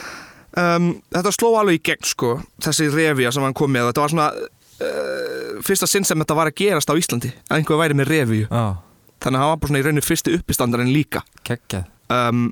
um, 0.62 0.92
þetta 1.14 1.34
sló 1.34 1.54
alveg 1.60 1.80
í 1.80 1.84
gegn 1.90 2.06
sko 2.06 2.36
þessi 2.64 2.90
revía 2.92 3.32
sem 3.34 3.46
hann 3.46 3.56
kom 3.56 3.72
með. 3.74 3.90
Þetta 3.90 4.04
var 4.04 4.14
svona 4.14 4.30
uh, 4.36 5.58
fyrsta 5.66 5.90
sinn 5.90 6.06
sem 6.08 6.20
þetta 6.20 6.38
var 6.38 6.52
að 6.52 6.58
gerast 6.62 6.92
á 6.92 6.98
Íslandi 7.00 7.32
að 7.48 7.60
einhver 7.60 7.80
væri 7.80 7.98
með 7.98 8.12
revíu. 8.12 8.48
Já, 8.50 8.78
þannig 9.24 9.38
að 9.38 9.44
hann 9.44 9.54
var 9.54 9.62
bara 9.62 9.72
svona 9.72 9.82
í 9.82 9.88
rauninu 9.88 10.04
fyrsti 10.06 10.36
uppistandarinn 10.38 10.92
líka. 10.94 11.24
Kekjað 11.48 11.88
um, 12.12 12.48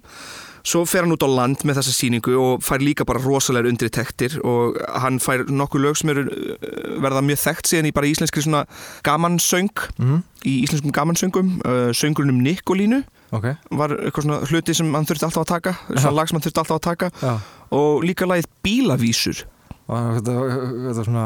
svo 0.66 0.82
fer 0.88 1.04
hann 1.06 1.14
út 1.14 1.22
á 1.22 1.30
land 1.30 1.62
með 1.66 1.78
þessa 1.80 1.94
síningu 1.94 2.34
og 2.42 2.64
fær 2.66 2.82
líka 2.82 3.06
bara 3.06 3.22
rosalega 3.22 3.70
undri 3.70 3.90
tektir 3.92 4.38
og 4.42 4.80
hann 5.02 5.20
fær 5.22 5.46
nokkuð 5.46 5.84
lög 5.84 5.98
sem 6.00 6.10
eru 6.10 6.26
uh, 6.26 6.56
verða 7.04 7.22
mjög 7.26 7.42
þekkt 7.44 7.70
síðan 7.70 7.90
í 7.90 7.94
bara 7.96 8.10
íslenskri 8.10 8.42
svona 8.46 8.64
gamansöng 9.06 9.70
mm 9.98 10.24
í 10.46 10.60
íslenskum 10.62 10.92
gamansöngum. 10.94 11.48
Uh, 11.66 11.90
söngurinn 11.96 12.30
um 12.30 12.42
Nikolínu 12.44 13.00
Ok. 13.34 13.48
var 13.74 13.96
eitthvað 13.96 14.26
svona 14.28 14.36
hluti 14.46 14.74
sem 14.78 14.92
hann 14.94 15.06
þurfti 15.08 15.26
alltaf 15.26 15.42
að 15.42 15.48
taka 15.50 15.72
svona 15.88 16.12
lag 16.14 16.28
sem 16.30 16.36
hann 16.38 16.44
þurfti 16.44 16.60
alltaf 16.62 16.76
að 16.76 16.84
taka. 16.86 17.08
Já. 17.18 17.32
Og 17.74 18.04
líka 18.06 18.28
lagið 18.30 18.46
Bílavísur 18.62 19.42
Og 19.86 20.16
Þetta 20.16 20.32
þetta 20.50 21.00
er 21.02 21.06
svona 21.06 21.24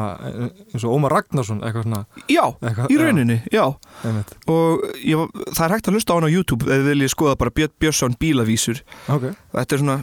eins 0.69 0.83
og 0.85 0.93
Ómar 0.93 1.15
Ragnarsson 1.15 1.63
eitthvað 1.65 1.87
svona 1.87 2.01
já, 2.29 2.43
eitthvað, 2.61 2.91
í 2.93 2.97
rauninni, 3.01 3.37
já. 3.49 3.63
Einmitt. 4.05 4.33
og 4.53 4.83
ég, 5.01 5.23
það 5.49 5.63
er 5.65 5.73
hægt 5.75 5.89
að 5.89 5.97
hlusta 5.97 6.13
á 6.13 6.15
hann 6.19 6.27
á 6.29 6.35
YouTube 6.35 6.67
ef 6.69 6.83
þið 6.83 6.89
viljið 6.91 7.13
skoða 7.15 7.37
bara 7.41 7.55
Björn 7.57 7.73
Björnsson 7.81 8.17
Bílavísur. 8.21 8.83
Ok, 9.09 9.31
þetta 9.57 9.77
er 9.77 9.81
svona, 9.81 9.97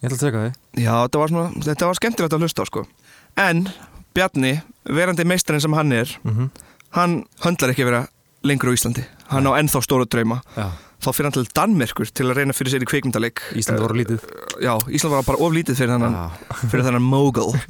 ég 0.00 0.08
ætla 0.08 0.16
að 0.16 0.24
teka 0.24 0.44
þið 0.46 0.86
já, 0.86 0.92
þetta 1.04 1.20
var 1.24 1.34
svona 1.34 1.66
þetta 1.68 1.90
var 1.90 2.00
skemmtilegt 2.00 2.38
að 2.38 2.46
hlusta 2.46 2.64
á 2.64 2.70
sko. 2.72 2.86
En 3.44 3.66
Bjarni, 4.14 4.54
verandi 4.88 5.28
meistarinn 5.28 5.60
sem 5.66 5.76
hann 5.76 5.92
er 5.92 6.16
mm 6.24 6.48
hann 6.94 7.24
höndlar 7.42 7.72
ekki 7.72 7.82
að 7.82 7.88
vera 7.88 8.02
lengur 8.46 8.70
á 8.70 8.76
Íslandi 8.76 9.02
hann 9.34 9.48
á 9.50 9.52
ennþá 9.60 9.82
stóra 9.84 10.06
drauma. 10.08 10.40
Já, 10.56 10.68
þá 11.04 11.08
fyrir 11.12 11.28
hann 11.28 11.36
til 11.36 11.46
Danmerkur 11.58 12.10
til 12.14 12.26
að 12.30 12.38
reyna 12.40 12.56
fyrir 12.56 12.74
sér 12.74 12.86
í 12.86 12.88
kvikmyndaleik. 12.88 13.42
Ísland 13.60 13.82
voru 13.84 13.98
lítið. 14.00 14.24
Já, 14.64 14.74
Ísland 14.88 15.14
var 15.18 15.26
bara 15.28 15.42
of 15.44 15.52
lítið 15.56 15.78
fyrir 15.82 15.94
þennan 15.96 16.16
Já, 16.16 16.24
fyrir 16.70 16.86
þennan 16.88 17.06
mogul. 17.12 17.52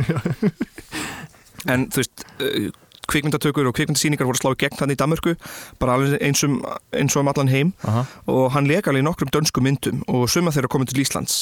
En 1.64 1.86
þú 1.88 2.02
veist 2.02 2.24
uh, 2.44 2.66
kvikmyndatökur 3.08 3.68
og 3.70 3.74
kvikmyndasýningar 3.78 4.26
voru 4.28 4.36
slá 4.40 4.50
í 4.52 4.58
gegn 4.60 4.76
þannig 4.76 4.98
í 4.98 5.00
Danmörku 5.00 5.32
bara 5.80 5.94
alveg 5.96 6.20
eins, 6.24 6.42
um, 6.44 6.58
eins 6.92 7.16
og 7.16 7.24
um 7.24 7.30
allan 7.32 7.48
heim. 7.52 7.70
Aha. 7.88 8.02
Og 8.28 8.50
hann 8.52 8.68
leik 8.68 8.88
alveg 8.90 9.00
í 9.00 9.06
nokkrum 9.08 9.32
dönsku 9.32 9.64
myndum 9.64 10.02
og 10.12 10.26
suma 10.32 10.52
þeirra 10.52 10.68
komið 10.72 10.92
til 10.92 11.04
Íslands 11.06 11.38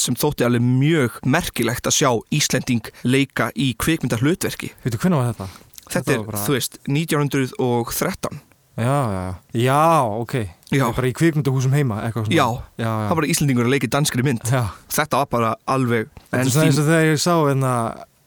sem 0.00 0.16
þótti 0.18 0.44
alveg 0.44 0.64
mjög 0.64 1.16
merkilegt 1.30 1.86
að 1.88 1.96
sjá 2.00 2.10
Íslending 2.34 2.88
leika 3.06 3.50
í 3.54 3.70
kvikmynda 3.78 4.18
hlutverki 4.20 4.72
Veitu, 4.82 4.98
hvernig 4.98 5.20
var 5.20 5.28
þetta? 5.32 5.46
þetta 5.94 6.12
er, 6.12 6.18
var 6.18 6.26
bara- 6.32 6.44
þú 6.48 6.56
veist, 6.56 6.78
1913 6.90 8.40
Já, 8.74 8.96
já, 9.14 9.34
já. 9.54 10.02
Ok. 10.18 10.34
Já. 10.74 10.88
Bara 10.90 11.06
í 11.06 11.14
kvikmyndahúsum 11.14 11.74
heima, 11.76 12.00
Já, 12.32 12.46
já, 12.80 12.90
það 13.06 13.14
var 13.14 13.26
Íslendingur 13.30 13.68
að 13.68 13.74
leika 13.76 13.86
í 13.86 13.92
danskri 13.94 14.24
mynd. 14.26 14.42
Þetta 14.90 15.20
var 15.20 15.28
bara 15.30 15.52
alveg 15.70 16.08
þetta 16.16 16.40
er 16.40 16.50
svona 16.50 16.66
eins 16.66 16.80
og 16.82 16.88
þegar 16.88 17.06
ég 17.12 17.22
sá 17.22 17.34
en 17.52 17.62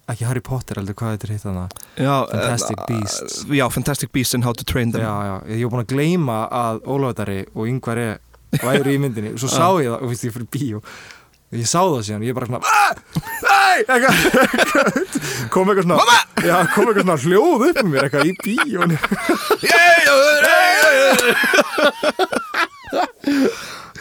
ekki 0.07 0.23
Harry 0.23 0.43
Potter 0.43 0.79
heldur, 0.79 0.95
hvað 0.95 1.17
þetta 1.17 1.27
er 1.27 1.33
hitt 1.35 1.47
já, 1.99 2.13
Fantastic 2.31 2.77
eh, 2.79 2.85
Beasts. 2.87 3.41
já, 3.51 3.65
Fantastic 3.75 4.13
Beasts 4.15 4.35
and 4.37 4.47
How 4.47 4.53
to 4.55 4.63
Train 4.63 4.91
Them. 4.95 5.03
Já, 5.03 5.15
já, 5.27 5.35
ég 5.57 5.67
var 5.67 5.75
búin 5.75 5.83
að 5.83 5.91
gleyma 5.91 6.39
að 6.47 6.79
Ólafdari 6.87 7.39
og 7.53 7.67
yngvar 7.67 7.99
er 7.99 8.17
væri 8.63 8.95
í 8.95 9.01
myndinni. 9.03 9.35
Svo 9.35 9.51
sá 9.51 9.67
ég 9.83 9.91
það, 9.91 9.99
og 9.99 10.13
veist 10.13 10.23
ég 10.29 10.35
fyrir 10.37 10.47
bíó. 10.55 10.79
Og 11.47 11.59
ég 11.59 11.67
sá 11.67 11.81
það 11.83 12.05
síðan, 12.07 12.23
ég 12.27 12.35
bara 12.39 12.47
svona 12.47 12.63
"Ah! 12.63 12.95
Nei! 13.19 13.27
Eitthvað, 13.27 13.46
kom 15.53 15.69
eitthvað 15.71 15.85
svona 15.85 15.97
Mamma! 15.99 16.19
Já, 16.45 16.57
kom 16.73 16.85
eitthvað 16.89 17.05
svona 17.05 17.19
hljóð 17.25 17.59
upp 17.69 17.77
um 17.83 17.89
mér 17.93 18.07
eitthvað 18.07 18.27
í 18.27 18.33
bíónu 18.43 18.97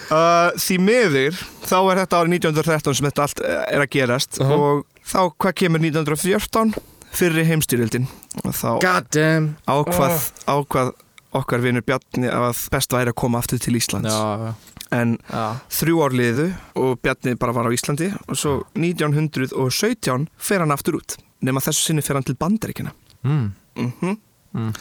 Uh, 0.07 0.53
því 0.63 0.77
miður 0.87 1.39
þá 1.67 1.79
er 1.91 1.99
þetta 2.05 2.19
árið 2.21 2.35
1913 2.37 2.95
sem 2.95 3.07
þetta 3.09 3.25
allt 3.25 3.41
eh, 3.43 3.63
er 3.75 3.83
að 3.83 3.89
gerast 3.97 4.37
Uh-huh. 4.39 4.53
og 4.55 4.85
þá 5.03 5.19
hvað 5.43 5.57
kemur 5.59 5.83
1914 5.83 6.77
fyrri 7.17 7.43
heimstyrjöldin? 7.49 8.07
Og 8.45 8.55
þá 8.55 8.69
God 8.85 9.09
damn. 9.17 9.49
ákvað, 9.67 10.29
ákvað 10.47 10.93
okkar 11.41 11.65
vinur 11.65 11.83
Bjarni 11.87 12.31
að 12.31 12.63
best 12.71 12.95
væri 12.95 13.11
að 13.11 13.19
koma 13.19 13.41
aftur 13.43 13.59
til 13.61 13.75
Íslands. 13.81 14.07
Já, 14.15 14.55
en 14.97 15.17
já, 15.31 15.45
þrjú 15.79 16.03
ár 16.07 16.17
liðu 16.17 16.51
og 16.83 17.01
Bjarni 17.05 17.37
bara 17.41 17.55
var 17.57 17.69
á 17.69 17.77
Íslandi 17.77 18.11
og 18.27 18.39
svo 18.39 18.59
1917 18.75 20.29
fer 20.37 20.65
hann 20.65 20.75
aftur 20.75 21.01
út. 21.01 21.19
Nema 21.45 21.63
þessu 21.65 21.91
sinni 21.91 22.05
fer 22.05 22.19
hann 22.19 22.27
til 22.27 22.39
Bandaríkina 22.41 22.95
mm. 23.23 23.51
mm 23.77 24.17
Mm 24.57 24.73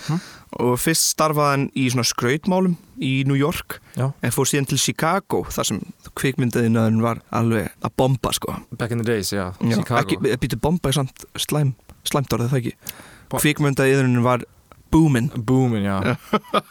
og 0.55 0.77
fyrst 0.79 1.09
starfaði 1.11 1.51
hann 1.51 1.63
í 1.75 1.85
svona 1.91 2.05
skrautmálum 2.07 2.77
í 3.03 3.25
New 3.27 3.35
York 3.35 3.79
Já. 3.97 4.05
en 4.23 4.31
fór 4.31 4.47
síðan 4.47 4.69
til 4.71 4.79
Chicago 4.79 5.41
þar 5.51 5.67
sem 5.67 5.81
kvikmyndaðinaðurinn 6.15 7.03
var 7.03 7.19
alveg 7.35 7.73
að 7.83 7.95
bomba 7.99 8.31
sko. 8.35 8.55
Back 8.71 8.95
in 8.95 9.03
the 9.03 9.07
days, 9.07 9.33
já, 9.35 9.49
Já, 9.59 9.75
Chicago. 9.75 10.21
býtu 10.39 10.59
bomba 10.61 10.93
er 10.93 10.99
samt 11.01 11.25
slæm, 11.35 11.73
slæmt 12.07 12.31
orðið 12.31 12.53
það 12.53 12.61
ekki? 12.61 12.73
Kvikmyndaðinaðurinn 13.35 14.23
var 14.23 14.45
booming 14.95 15.33
Boomin, 15.35 15.89
já, 15.89 16.15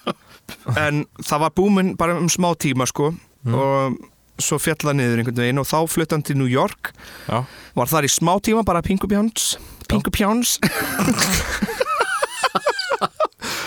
en 0.87 1.05
það 1.21 1.45
var 1.45 1.55
booming 1.61 1.95
bara 2.01 2.17
um 2.17 2.31
smá 2.33 2.55
tíma 2.57 2.89
sko 2.89 3.13
Mm. 3.45 3.55
og 3.55 3.99
svo 4.41 4.57
fjallaði 4.59 4.99
niður 4.99 5.21
einhvern 5.23 5.41
veginn 5.43 5.61
og 5.63 5.67
þá 5.69 5.77
flutti 5.93 6.17
hann 6.17 6.25
til 6.27 6.39
New 6.41 6.49
York. 6.51 6.93
Já. 7.29 7.45
var 7.77 7.91
þar 7.91 8.09
í 8.09 8.11
smá 8.11 8.33
tíma 8.43 8.65
bara 8.67 8.83
Pingu 8.83 9.07
Pjáns 9.11 9.55
Pingu 9.89 10.11
Pjáns 10.11 10.57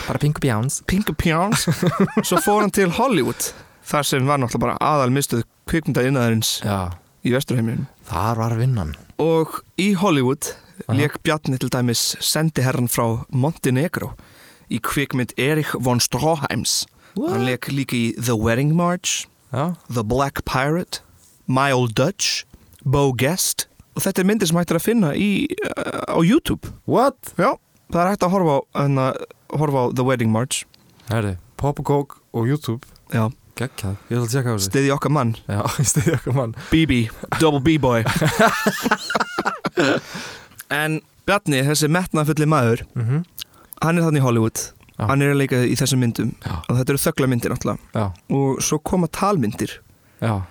Bara 0.08 0.18
Pingu 0.18 0.40
Bjáns. 0.40 0.82
Pingu 0.88 1.12
Pjáns 1.14 1.66
svo 2.24 2.40
fór 2.40 2.62
hann 2.64 2.72
til 2.74 2.90
Hollywood 2.96 3.50
þar 3.88 4.04
sem 4.08 4.26
var 4.28 4.40
náttúrulega 4.40 4.64
bara 4.64 4.78
aðal 4.84 5.12
mistuð 5.14 5.44
kvikmyndaðinaðurins 5.70 6.58
Já, 6.64 6.92
í 7.24 7.32
vesturheiminum 7.32 7.86
þar 8.08 8.40
var 8.40 8.56
vinnan. 8.58 8.94
Og 9.20 9.60
í 9.80 9.92
Hollywood 10.00 10.50
leik 10.88 11.18
Bjarni 11.26 11.58
til 11.60 11.70
dæmis 11.72 12.14
sendiherran 12.24 12.88
frá 12.88 13.24
Montenegro 13.28 14.14
í 14.72 14.80
kvikmynd 14.84 15.32
Erich 15.40 15.72
von 15.80 16.00
Stroheims. 16.00 16.82
Hann 17.16 17.44
leik 17.48 17.68
líka 17.72 17.96
í 17.96 18.12
The 18.16 18.36
Wedding 18.36 18.74
March 18.76 19.26
Já, 19.52 19.74
The 19.92 20.04
Black 20.04 20.44
Pirate 20.44 21.00
My 21.48 21.72
Old 21.72 21.94
Dutch 21.96 22.44
Bo 22.84 23.12
Guest. 23.12 23.66
Og 23.96 24.02
þetta 24.04 24.22
er 24.22 24.28
myndir 24.28 24.46
sem 24.50 24.58
hægt 24.60 24.70
er 24.74 24.78
að 24.78 24.84
finna 24.86 25.10
í, 25.16 25.48
uh, 25.64 26.14
á 26.14 26.18
YouTube. 26.22 26.70
What? 26.86 27.16
já, 27.40 27.54
það 27.90 28.00
er 28.04 28.10
hægt 28.12 28.26
að 28.28 28.34
horfa 28.36 28.52
á, 28.54 28.58
hana, 28.82 29.06
horfa 29.58 29.78
á 29.88 29.96
The 29.96 30.04
Wedding 30.06 30.30
March. 30.34 30.56
Herri, 31.08 31.34
Pop 31.56 31.80
og 31.80 31.86
Coke 31.88 32.20
og 32.36 32.48
YouTube. 32.48 32.84
Já, 33.14 33.24
Geggjað, 33.58 33.96
ég 34.06 34.14
ætla 34.20 34.26
að 34.28 34.32
tjekka 34.36 34.50
á 34.50 34.54
þessu. 34.54 34.68
Stiði 34.70 34.90
okkar 34.94 35.12
mann. 35.16 35.32
Já, 35.48 35.60
stiði 35.90 36.12
okkar 36.20 36.34
mann. 36.36 36.52
BB, 36.70 36.92
Double 37.40 37.62
B-Boy 37.64 38.04
en 40.82 41.00
Bjarni, 41.28 41.60
þessi 41.66 41.90
metnafulli 41.92 42.46
maður 42.48 42.86
mm 42.94 43.24
hann 43.78 43.94
er 43.94 44.02
þannig 44.08 44.18
í 44.18 44.22
Hollywood 44.24 44.58
Já. 44.98 45.06
hann 45.06 45.22
er 45.22 45.32
að 45.32 45.38
leika 45.44 45.62
í 45.64 45.74
þessum 45.78 46.00
myndum. 46.02 46.34
Já. 46.44 46.54
og 46.68 46.76
þetta 46.80 46.94
eru 46.94 47.02
þöggla 47.06 47.28
myndir 47.32 47.52
náttúrulega 47.54 48.06
og 48.34 48.62
svo 48.62 48.78
koma 48.82 49.06
talmyndir. 49.06 49.78
Já, 50.20 50.42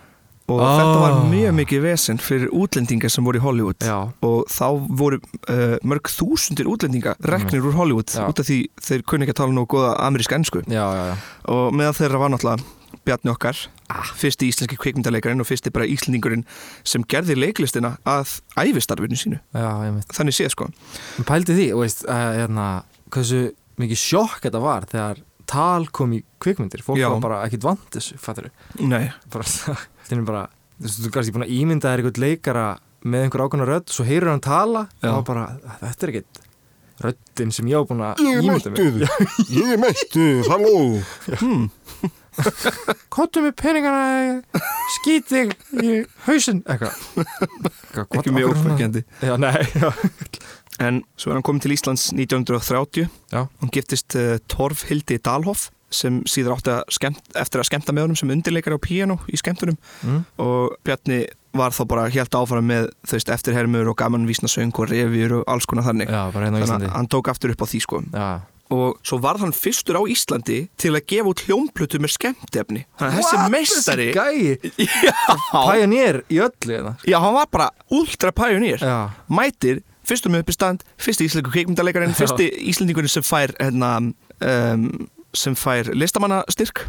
og 0.47 0.61
Ah. 0.63 0.77
þetta 0.79 0.99
var 1.03 1.15
mjög 1.27 1.51
mikið 1.57 1.81
vesen 1.83 2.17
fyrir 2.23 2.47
útlendingar 2.55 3.11
sem 3.11 3.25
voru 3.25 3.35
í 3.35 3.43
Hollywood. 3.43 3.75
Og 4.23 4.45
þá 4.47 4.87
voru 4.87 5.19
uh, 5.49 5.75
mörg 5.83 6.07
þúsundir 6.07 6.69
útlendinga 6.71 7.17
reknir 7.19 7.59
úr 7.67 7.75
Hollywood 7.75 8.07
út 8.07 8.39
af 8.39 8.47
því 8.47 8.61
þeir 8.79 9.03
kunni 9.03 9.27
ekki 9.27 9.35
að 9.35 9.41
tala 9.41 9.51
nú 9.57 9.65
góða 9.67 9.97
amerísk 10.07 10.31
ennsku 10.31 10.63
og 11.51 11.73
meðan 11.75 11.93
þeirra 11.99 12.19
var 12.23 12.29
náttúrulega 12.31 12.63
Bjarni 13.07 13.31
okkar, 13.31 13.55
ah. 13.91 14.03
fyrsti 14.19 14.47
íslenski 14.49 14.75
kvikmyndaleikarin 14.79 15.39
og 15.39 15.47
fyrsti 15.47 15.71
bara 15.71 15.85
íslendingurinn 15.87 16.43
sem 16.87 17.03
gerði 17.07 17.35
leiklistina 17.39 17.97
að 18.07 18.41
æfistarfinu 18.59 19.15
sínu. 19.15 19.39
Þannig 20.11 20.35
séð 20.35 20.51
sko. 20.51 20.67
Pældi 21.27 21.55
því, 21.55 21.67
veist, 21.79 22.03
að, 22.07 22.33
hérna, 22.41 22.65
hversu 23.11 23.41
mikið 23.81 24.01
sjokk 24.01 24.41
þetta 24.47 24.61
var 24.63 24.87
þegar 24.89 25.23
tal 25.47 25.87
kom 25.95 26.15
í 26.17 26.21
kvikmyndir 26.43 26.83
Fólk 26.83 26.99
Já. 26.99 27.07
var 27.13 27.23
bara 27.23 27.43
ekkit 27.47 27.65
vant 27.67 27.87
þessu, 27.93 28.17
fattur 28.21 28.49
Nei, 28.79 29.07
bara, 29.33 29.47
þetta 30.03 30.17
er 30.17 30.25
bara 30.27 30.43
þú 30.49 30.87
veist, 30.87 30.99
þú 31.03 31.13
kannski 31.15 31.35
búin 31.35 31.47
að 31.47 31.55
ímynda 31.57 31.93
þér 31.93 32.03
einhvern 32.03 32.25
leikara 32.25 32.67
með 33.07 33.27
einhver 33.27 33.45
ákvæmna 33.45 33.69
rödd, 33.69 33.93
svo 33.93 34.05
heyrir 34.07 34.31
hann 34.33 34.43
tala 34.43 34.87
Já. 34.99 35.13
og 35.13 35.23
bara, 35.27 35.47
þetta 35.83 36.07
er 36.07 36.13
ekkit 36.13 36.43
röddin 37.05 37.53
sem 37.53 37.69
ég 37.69 37.79
á 37.79 37.87
búin 37.87 38.03
að 38.03 38.23
ímynda 38.25 38.73
mér 38.73 39.05
Ég 39.59 39.73
er 39.75 39.81
mættur, 39.81 40.41
halló 40.49 40.77
hmm. 41.37 41.67
Kottu 43.13 43.43
með 43.45 43.55
peningana 43.59 44.61
skýt 44.97 45.31
þig 45.31 45.53
í 45.81 45.93
hausinn 46.27 46.63
eitthvað. 46.67 46.99
Eitthvað, 47.23 48.19
ekki 48.19 48.35
mjög 48.35 48.53
já, 49.81 49.91
En 50.77 51.01
svo 51.17 51.31
er 51.31 51.39
hann 51.39 51.45
komið 51.45 51.65
til 51.65 51.73
Íslands 51.73 52.03
1930 52.13 53.07
Já. 53.33 53.39
Hann 53.47 53.73
giftist 53.73 54.13
uh, 54.19 54.35
Torfhildi 54.51 55.17
Dalhoff 55.25 55.71
sem 55.93 56.19
síður 56.27 56.57
átti 56.57 56.71
að 56.73 56.81
skemmt, 56.91 57.21
eftir 57.39 57.61
að 57.61 57.69
skemmta 57.69 57.93
með 57.95 58.07
honum 58.07 58.19
sem 58.19 58.31
undirleikari 58.33 58.75
á 58.75 58.81
píano 58.83 59.15
í 59.31 59.39
skemmtunum. 59.39 59.77
Mm. 60.03 60.23
og 60.43 60.75
Bjarni 60.85 61.21
var 61.57 61.73
þá 61.73 61.83
bara 61.89 62.09
helt 62.11 62.35
áfram 62.37 62.67
með 62.69 62.89
þau 63.07 63.15
veist 63.15 63.31
eftirhermur 63.33 63.89
og 63.89 63.97
gaman 63.97 64.27
vísnasöng 64.29 64.73
og 64.75 64.91
revjur 64.91 65.39
og 65.39 65.47
alls 65.49 65.65
konar 65.69 65.87
þannig. 65.87 66.11
Já 66.11 66.27
bara 66.33 66.49
hérna 66.49 66.59
á 66.59 66.61
þannig 66.61 66.67
Íslandi. 66.67 66.89
að 66.91 66.97
hann 66.99 67.09
tók 67.15 67.31
aftur 67.31 67.53
upp 67.55 67.63
á 67.63 67.67
því 67.71 67.81
sko. 67.85 68.01
Já, 68.11 68.27
og 68.73 68.97
svo 69.05 69.19
varð 69.23 69.45
hann 69.45 69.55
fyrstur 69.55 69.99
á 69.99 70.03
Íslandi 70.11 70.59
til 70.79 70.93
að 70.95 71.05
gefa 71.11 71.31
út 71.31 71.43
hljómplutu 71.47 72.01
með 72.03 72.13
skemmtefni. 72.17 72.83
Þannig 72.99 73.13
að 73.13 73.19
þessi 73.21 73.39
já, 74.87 75.13
pæjanýr 75.53 76.21
í 76.27 76.41
öllu 76.43 76.73
hérna 76.73 76.95
já, 77.07 77.17
hann 77.23 77.37
var 77.37 77.51
bara 77.53 77.69
ultra 77.95 78.33
Já, 78.83 78.97
mætir, 79.31 79.81
fyrstum 80.07 80.35
uppistand 80.39 80.83
fyrsti 80.99 81.27
íslensku 81.27 81.53
kveikmyndalegarinn, 81.55 82.15
Já. 82.15 82.21
fyrsti 82.23 82.49
íslendingurinn 82.71 83.11
sem 83.11 83.25
fær 83.25 83.53
hérna, 83.59 83.95
um, 84.41 84.87
sem 85.35 85.55
fær 85.57 85.91
listamannastyrk. 85.95 86.87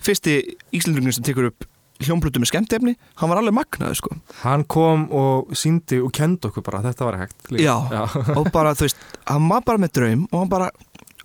Fyrsti 0.00 0.38
Íslendingin 0.72 1.12
sem 1.12 1.24
tekur 1.26 1.50
upp 1.50 1.66
hljómblutu 2.00 2.40
með 2.40 2.50
skemmtefni, 2.54 2.94
hann 3.20 3.30
var 3.30 3.40
alveg 3.40 3.54
magnaður 3.58 3.98
sko. 3.98 4.14
Hann 4.40 4.64
kom 4.70 5.06
og 5.12 5.50
síndi 5.58 5.98
og 6.00 6.12
kendi 6.16 6.48
okkur 6.48 6.64
bara. 6.64 6.82
Þetta 6.86 7.08
var 7.08 7.18
hægt. 7.20 7.50
Já. 7.60 7.74
Já. 7.92 8.04
og 8.38 8.48
bara 8.54 8.72
þú 8.78 8.86
veist, 8.86 9.02
hann 9.28 9.48
var 9.50 9.64
bara 9.66 9.82
með 9.82 9.92
draum 9.98 10.22
og 10.30 10.38
hann 10.38 10.52
bara, 10.52 10.70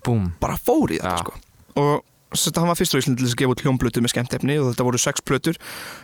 Búm 0.05 0.29
bara 0.41 0.57
fór 0.61 0.93
í 0.95 0.99
þetta 1.01 1.15
Já. 1.15 1.23
sko. 1.25 1.39
Og 1.81 2.03
hann 2.35 2.67
var 2.67 2.75
fyrstur 2.77 2.99
í 2.99 3.03
Íslandi 3.03 3.21
til 3.21 3.27
þess 3.29 3.35
að 3.37 3.41
gefa 3.41 3.53
út 3.55 3.61
hljómblutu 3.63 4.01
með 4.03 4.11
skemmtefni 4.11 4.55
og 4.59 4.71
þetta 4.73 4.85
voru 4.87 4.99
sex 4.99 5.23
plötur 5.23 5.59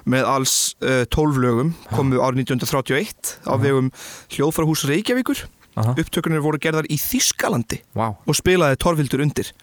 með 0.09 0.27
alls 0.31 0.53
uh, 0.79 1.03
12 1.11 1.41
lögum 1.43 1.73
komu 1.91 2.21
árið 2.23 2.45
1931 2.45 3.33
á 3.47 3.53
vegum 3.59 3.89
hljóðfarahús 4.31 4.85
Reykjavíkur. 4.91 5.45
Aha. 5.79 5.93
upptökunir 5.95 6.41
voru 6.43 6.59
gerðar 6.59 6.83
í 6.91 6.97
Þískalandi 6.99 7.77
Vá, 7.95 8.09
og 8.11 8.35
spilaði 8.35 8.75
Torfildur 8.83 9.21
undir. 9.23 9.53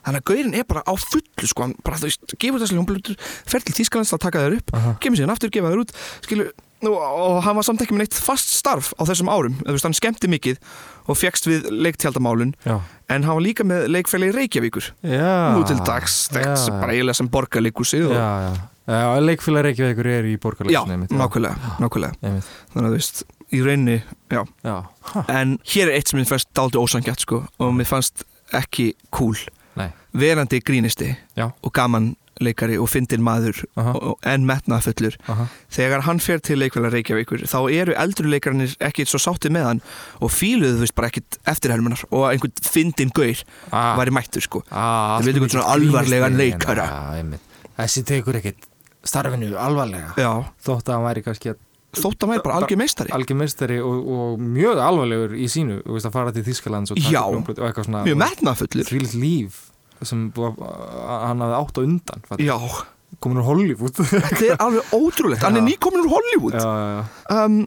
Þannig 0.00 0.22
að 0.22 0.26
Gaurin 0.30 0.54
er 0.56 0.64
bara 0.64 0.80
á 0.88 0.92
fullu 0.96 1.48
sko, 1.48 1.66
hann 1.66 1.74
bara 1.84 1.98
þú 2.00 2.08
veist, 2.08 2.32
gefur 2.40 2.62
þessi 2.62 2.78
hljómblutur 2.78 3.18
fer 3.20 3.60
til 3.60 3.74
Þískalands 3.76 4.14
að 4.16 4.22
taka 4.24 4.46
þær 4.46 4.56
upp 4.56 4.72
Aha. 4.78 4.94
kemur 5.04 5.20
síðan 5.20 5.34
aftur, 5.34 5.52
gefa 5.52 5.74
þær 5.74 5.82
út. 5.84 5.92
Skilu, 6.24 6.46
og, 6.88 6.96
og 6.96 7.38
hann 7.46 7.58
var 7.58 7.66
samt 7.66 7.82
ekki 7.84 7.94
með 7.96 8.06
neitt 8.06 8.18
fast 8.18 8.50
starf 8.56 8.92
á 8.98 9.02
þessum 9.08 9.30
árum, 9.32 9.58
þú 9.62 9.76
veist, 9.76 9.86
hann 9.86 9.96
skemmti 9.96 10.30
mikið 10.32 10.58
og 11.06 11.18
fegst 11.18 11.48
við 11.48 11.68
leiktjaldamálun 11.70 12.54
já. 12.66 12.76
en 13.12 13.26
hann 13.26 13.38
var 13.38 13.44
líka 13.44 13.66
með 13.66 13.88
leikfæli 13.92 14.32
Reykjavíkur. 14.34 14.92
Já. 15.06 15.32
Nú 15.56 15.64
til 15.68 15.78
dags, 15.86 16.26
þekkt 16.34 16.68
bara 16.78 16.94
eiginlega 16.94 17.18
sem 17.20 17.30
borgarleikúsi 17.32 18.02
og... 18.08 18.14
Já, 18.16 18.28
já. 18.48 18.52
Já, 18.82 19.06
leikfélag 19.22 19.68
Reykjavíkur 19.68 20.08
er 20.10 20.26
í 20.26 20.34
já, 20.34 20.40
borgarleikusinu 20.42 21.20
nákvæmlega, 21.20 21.72
nákvæmlega. 21.84 22.32
Þannig 22.72 22.82
að 22.82 22.88
þú 22.88 22.96
veist, 22.96 23.24
í 23.52 23.60
rauninni 23.62 23.98
já. 24.32 24.42
Já, 24.66 24.76
en 25.30 25.56
hér 25.74 25.90
er 25.90 25.98
eitt 26.00 26.10
sem 26.10 26.18
mér 26.18 26.30
fannst 26.32 26.50
daldi 26.56 26.80
ósangjart 26.82 27.22
sko, 27.22 27.44
og 27.62 27.76
mér 27.78 27.88
fannst 27.88 28.26
ekki 28.58 28.92
cool. 29.14 29.38
Nei. 29.78 29.88
Verandi 30.18 30.58
grínisti 30.60 31.06
Já, 31.38 31.46
og 31.48 31.72
gaman 31.72 32.10
leikari 32.44 32.78
og 32.80 32.88
fyndin 32.92 33.22
maður 33.24 33.62
Aha. 33.80 33.94
og, 33.96 34.16
en 34.28 34.46
metnaðfullur 34.48 35.16
aha. 35.32 35.46
Þegar 35.72 36.04
hann 36.08 36.20
fer 36.22 36.42
til 36.44 36.58
leikvæla 36.62 36.90
Reykjavíkur 36.92 37.46
þá 37.48 37.58
eru 37.72 37.96
eldri 37.98 38.32
leikarnir 38.32 38.74
ekki 38.82 39.06
svo 39.08 39.20
sáttið 39.22 39.54
með 39.56 39.68
hann 39.70 39.82
og 40.20 40.32
fíluðu 40.34 40.76
þú 40.80 40.84
veist 40.86 40.96
bara 40.98 41.10
ekkit 41.12 41.40
eftirhelmunar 41.54 42.04
og 42.10 42.28
einhvern 42.30 42.54
fyndin 42.66 43.12
gaur 43.14 43.42
ah, 43.70 43.94
væri 44.00 44.14
mættur 44.14 44.44
sko. 44.44 44.62
Ah, 44.70 45.18
veitum 45.24 45.46
allt 45.46 45.52
hvernig 45.52 45.56
svona 45.56 45.72
alvarlegan 45.76 46.38
leikara. 46.38 46.86
Þessi 47.78 48.04
tekur 48.06 48.38
ekkit 48.42 48.68
starfinu 49.04 49.56
alvarlega. 49.58 50.12
Já, 50.20 50.32
Þótt 50.62 50.90
að 50.90 50.98
hann 50.98 51.06
væri 51.08 51.24
kannski 51.26 51.54
að 51.54 51.60
þótt 51.92 52.24
að 52.24 52.30
væri 52.32 52.44
bara 52.46 52.60
algjör 52.60 52.78
meistari. 52.80 53.12
algjör 53.12 53.36
meistari 53.36 53.80
og, 53.84 54.06
og 54.16 54.40
mjög 54.40 54.78
alvarlegur 54.80 55.34
í 55.36 55.48
sínu 55.52 55.82
Þú 55.84 55.96
veist 55.98 56.08
að 56.08 56.14
fara 56.14 56.32
til 56.32 56.44
Þískalands 56.46 56.94
og 56.94 57.02
Já. 57.04 57.20
og 57.26 57.50
eitthvað 57.52 57.88
svona 57.88 58.04
Því 58.06 58.14
líf 59.20 59.58
sem 60.08 60.26
hann 60.36 61.44
hafði 61.44 61.58
átt 61.60 61.78
á 61.78 61.80
undan 61.82 62.22
fattar. 62.28 62.44
já, 62.44 62.56
komin 63.22 63.38
úr 63.42 63.46
Hollywood. 63.50 63.96
Já, 64.02 64.22
þetta 64.28 64.46
er 64.54 64.62
alveg 64.66 64.94
ótrúlegt. 64.96 65.42
Hann 65.44 65.58
er 65.60 65.62
Já. 65.62 65.68
nýkomin 65.70 66.04
úr 66.06 66.10
Hollywood. 66.14 66.56
Já, 66.58 66.70
já, 66.72 67.44
um, 67.44 67.58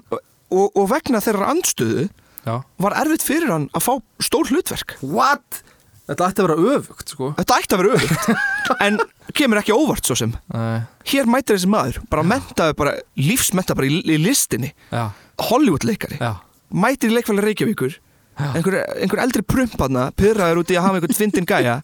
og, 0.52 0.66
og 0.76 0.90
vegna 0.92 1.22
þeirra 1.24 1.52
andstöðu 1.54 2.08
já. 2.46 2.56
var 2.82 2.98
erfitt 3.02 3.24
fyrir 3.26 3.52
hann 3.54 3.70
að 3.76 3.86
fá 3.88 3.94
stór 4.24 4.50
hlutverk. 4.52 4.98
What? 5.02 5.62
Þetta 6.06 6.28
ætti 6.30 6.44
að 6.44 6.50
vera 6.52 6.76
öfugt 6.78 7.10
sko. 7.16 7.32
Þetta 7.40 7.56
ætti 7.58 7.74
að 7.74 7.82
vera 7.82 7.96
auðvitt 7.98 8.26
en 8.86 9.00
kemur 9.34 9.58
ekki 9.64 9.74
óvart 9.74 10.06
svo 10.06 10.14
sem. 10.20 10.36
Nei, 10.54 10.84
hér 11.10 11.26
mætir 11.34 11.58
þessi 11.58 11.70
maður, 11.74 12.02
bara 12.12 12.26
mentaði 12.30 12.76
bara 12.78 12.94
lífsmenta 13.18 13.74
bara 13.78 13.90
í, 13.90 14.02
í 14.06 14.20
listinni. 14.22 14.70
Já, 14.94 15.08
Hollywood 15.50 15.84
leikari, 15.88 16.20
já, 16.22 16.36
mætir 16.70 17.10
í 17.10 17.16
leikfæli 17.18 17.42
Reykjavíkur 17.48 17.98
einhver, 18.36 18.78
einhver 19.00 19.22
eldri 19.24 19.44
prumpanna 19.48 20.10
pyrraður 20.20 20.64
út 20.64 20.72
í 20.74 20.78
að 20.80 20.88
hafa 20.88 21.00
einhvern 21.00 21.18
fyndin 21.18 21.48
gæja 21.50 21.80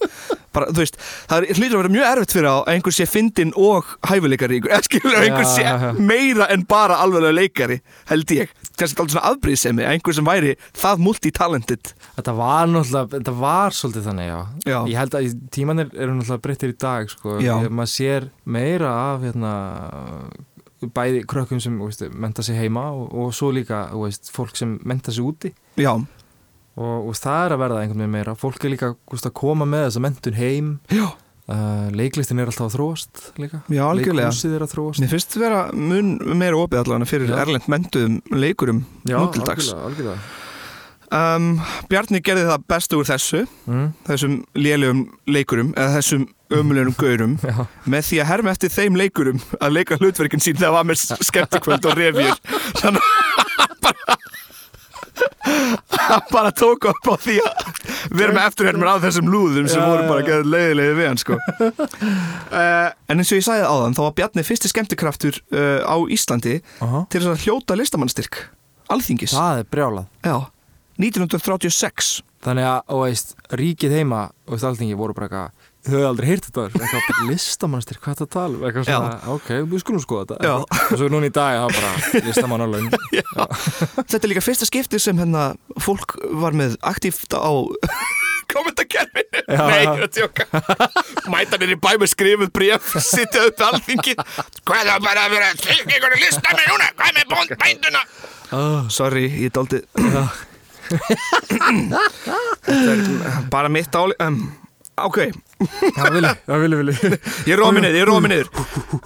bara, 0.51 0.67
þú 0.67 0.81
veist, 0.81 0.97
það 1.31 1.45
hlýtur 1.55 1.77
að 1.77 1.81
vera 1.81 1.93
mjög 1.95 2.07
erfitt 2.09 2.33
fyrir 2.35 2.49
á 2.51 2.55
að 2.59 2.71
einhver 2.73 2.95
sé 2.95 3.05
fyndin 3.07 3.53
og 3.55 3.87
hæfileikari 4.09 4.59
eða 4.67 4.81
skilur 4.83 5.15
að 5.15 5.27
einhver 5.29 5.47
sé 5.47 5.93
meira 6.03 6.49
en 6.51 6.65
bara 6.67 6.99
alveg 7.05 7.29
leikari 7.37 7.79
held 8.11 8.35
ég, 8.35 8.51
kannski 8.75 8.99
alltaf 8.99 9.15
svona 9.15 9.31
afbrýðsemi 9.31 9.85
að 9.85 9.95
einhver 9.95 10.17
sem 10.17 10.27
væri 10.27 10.55
það 10.75 11.05
multitalented 11.07 11.93
Þetta 12.21 12.33
var 12.37 12.67
náttúrulega, 12.69 13.07
þetta 13.15 13.33
var 13.39 13.73
svolítið 13.73 14.07
þannig, 14.09 14.27
já. 14.27 14.39
Já. 14.67 14.77
Ég 14.91 14.97
held 14.99 15.15
að 15.17 15.27
tímanir 15.55 15.87
eru 15.95 16.13
náttúrulega 16.17 16.43
breyttir 16.43 16.73
í 16.73 16.75
dag, 16.77 17.07
sko. 17.09 17.37
Maður 17.71 17.89
sér 17.89 18.27
meira 18.45 18.91
af, 19.07 19.23
hérna, 19.25 19.53
bæði 20.95 21.23
krökkum 21.29 21.61
sem, 21.63 21.77
veist, 21.81 22.03
menta 22.13 22.43
sig 22.45 22.57
heima 22.59 22.87
og, 22.93 23.07
og 23.13 23.33
svo 23.37 23.51
líka, 23.55 23.83
veist, 23.97 24.29
fólk 24.35 24.53
sem 24.59 24.75
menta 24.87 25.13
sig 25.13 25.25
úti. 25.25 25.53
já, 25.79 25.93
Og, 26.79 27.09
og 27.11 27.17
það 27.19 27.41
er 27.47 27.53
að 27.57 27.59
verða 27.65 27.81
einhvern 27.83 27.99
veginn 28.05 28.13
meira. 28.15 28.35
Fólk 28.39 28.63
er 28.63 28.71
líka, 28.75 28.93
veist, 29.11 29.25
að 29.27 29.33
koma 29.41 29.65
með 29.67 29.87
þessa 29.89 30.03
mentun 30.05 30.37
heim. 30.39 30.69
Uh, 31.51 31.89
leiklistin 31.97 32.39
er 32.39 32.47
alltaf 32.47 32.69
að 32.69 32.75
þróast 32.77 33.23
líka. 33.41 33.59
Já. 33.73 33.83
Leikhúsið 33.97 34.53
er 34.55 34.63
að 34.63 34.71
þróast. 34.75 35.01
mér 35.03 35.09
finnst 35.11 35.35
vera 35.41 35.63
mun 35.75 36.13
meira 36.39 36.55
opið 36.61 36.79
allavega 36.85 37.09
fyrir 37.09 37.33
Já. 37.33 37.39
erlend 37.43 37.65
mentuðum 37.73 38.19
leikurum 38.39 38.79
Já, 39.09 39.17
nú 39.19 39.25
til 39.33 39.43
dags 39.49 39.67
algjörlega, 39.73 39.89
algjörlega. 39.89 40.37
um, 41.17 41.49
Bjarni 41.91 42.21
gerði 42.23 42.45
það 42.53 42.63
bestu 42.71 43.01
úr 43.01 43.09
þessu 43.09 43.41
Mm, 43.67 43.89
þessum 44.07 44.37
lélugum 44.55 45.01
leikurum 45.27 45.73
eða 45.75 45.97
þessum 45.97 46.23
ömulegum 46.55 46.95
gaurum 47.01 47.35
já, 47.51 47.65
með 47.89 48.07
því 48.11 48.21
að 48.23 48.29
herma 48.31 48.53
eftir 48.55 48.71
þeim 48.77 49.01
leikurum 49.01 49.43
að 49.59 49.75
leika 49.75 49.99
hlutverkin 49.99 50.45
sín 50.45 50.55
þegar 50.61 50.77
var 50.77 50.87
með 50.93 51.03
skemmtikvöld 51.25 51.89
og 51.91 51.99
revjur 51.99 52.39
þannig 52.79 53.11
að 53.65 53.75
bara 53.89 54.15
hann 56.07 56.25
bara 56.35 56.51
tók 56.55 56.87
upp 56.91 57.09
á 57.11 57.15
því 57.21 57.37
að 57.43 58.15
vera 58.17 58.35
með 58.35 58.47
eftirhermur 58.47 58.91
á 58.91 58.95
þessum 59.03 59.29
lúðum 59.31 59.69
sem 59.71 59.81
Já, 59.81 59.87
voru 59.89 60.07
bara 60.09 60.25
geðið 60.27 60.49
leiðilegi 60.55 60.97
við 60.97 61.09
hann 61.09 61.21
sko. 61.21 61.37
uh, 61.37 62.87
en 63.11 63.21
eins 63.21 63.31
og 63.33 63.39
ég 63.41 63.45
sagði 63.47 63.67
áðan 63.69 63.97
þá 63.97 64.01
var 64.05 64.17
Bjarni 64.21 64.47
fyrsti 64.47 64.71
skemmtikraftur 64.71 65.39
uh, 65.53 65.85
á 65.85 65.95
Íslandi 66.11 66.57
aha. 66.83 67.05
til 67.11 67.21
þess 67.23 67.33
að 67.35 67.45
hljóta 67.45 67.77
listamannstyrk 67.79 68.41
alþingis 68.91 69.35
Það 69.37 69.61
er 69.61 69.71
brjálað. 69.71 70.09
Já, 70.25 70.37
1936 70.99 72.19
Þannig 72.41 72.65
að, 72.65 72.79
og 72.89 73.03
veist, 73.05 73.35
ríkið 73.53 73.99
heima 73.99 74.21
og 74.49 74.63
alþingi 74.65 74.97
voru 74.97 75.13
bara 75.13 75.27
eitthvað 75.29 75.60
þau 75.81 75.91
hefðu 75.95 76.07
aldrei 76.11 76.27
heyrt 76.29 76.45
þetta 76.49 76.65
eitthvað 76.69 77.21
listamannstir 77.31 77.97
hvað 78.01 78.13
þetta 78.19 78.27
tala, 78.35 78.55
um? 78.57 78.65
eitthvað 78.67 78.87
svona, 78.89 79.15
ok, 79.35 79.49
við 79.71 79.81
skulum 79.83 80.03
skoða 80.03 80.25
þetta. 80.29 80.37
Já. 80.45 80.55
og 80.91 80.95
svo 81.01 81.07
núna 81.13 81.29
í 81.29 81.33
dag 81.33 81.57
það 81.57 81.69
bara 81.77 82.25
listamannalaun 82.27 82.89
Þetta 84.11 84.21
er 84.21 84.29
líka 84.33 84.43
fyrsta 84.45 84.67
skipti 84.69 84.99
sem 85.01 85.17
hérna 85.21 85.47
fólk 85.81 86.17
var 86.43 86.53
með 86.57 86.75
aktíft 86.85 87.33
á 87.33 87.49
kommentarkerfinu 88.51 89.41
Já, 89.47 89.61
Nei, 89.71 89.81
já. 89.85 89.91
ég 89.95 90.01
er 90.03 90.11
tjóka 90.11 90.43
Mæta 91.31 91.55
mér 91.61 91.71
í 91.73 91.79
bæ 91.79 91.91
með 92.01 92.09
skrifuð 92.11 92.49
bréf 92.55 92.89
Sittja 93.05 93.45
upp 93.47 93.61
alþingi. 93.63 94.13
Hvað 94.67 94.89
það 94.89 95.05
bara 95.05 95.23
að 95.27 95.35
vera 95.37 95.51
tryggja 95.61 95.97
ykkur 95.97 96.15
að 96.17 96.23
lista 96.25 96.55
mig 96.57 96.67
núna? 96.67 96.89
Hvað 96.99 97.11
með 97.15 97.29
bónd 97.31 97.53
bænduna? 97.63 98.01
Oh. 98.51 98.81
Sorry, 98.91 99.25
ég 99.45 99.53
dálítið 99.55 99.87
Þetta 102.67 102.91
er 102.91 103.47
bara 103.53 103.71
mitt 103.71 103.95
áli 103.95 104.17
um, 104.25 104.41
Ok, 104.99 105.17
það 105.95 106.15
vilji, 106.17 106.31
það 106.45 106.63
vilji, 106.65 106.77
vilji 106.81 107.19
ég 107.47 107.57
rómi 107.57 107.81
niður, 107.81 107.95
ég 107.95 108.07
rómi 108.09 108.29
niður. 108.29 108.49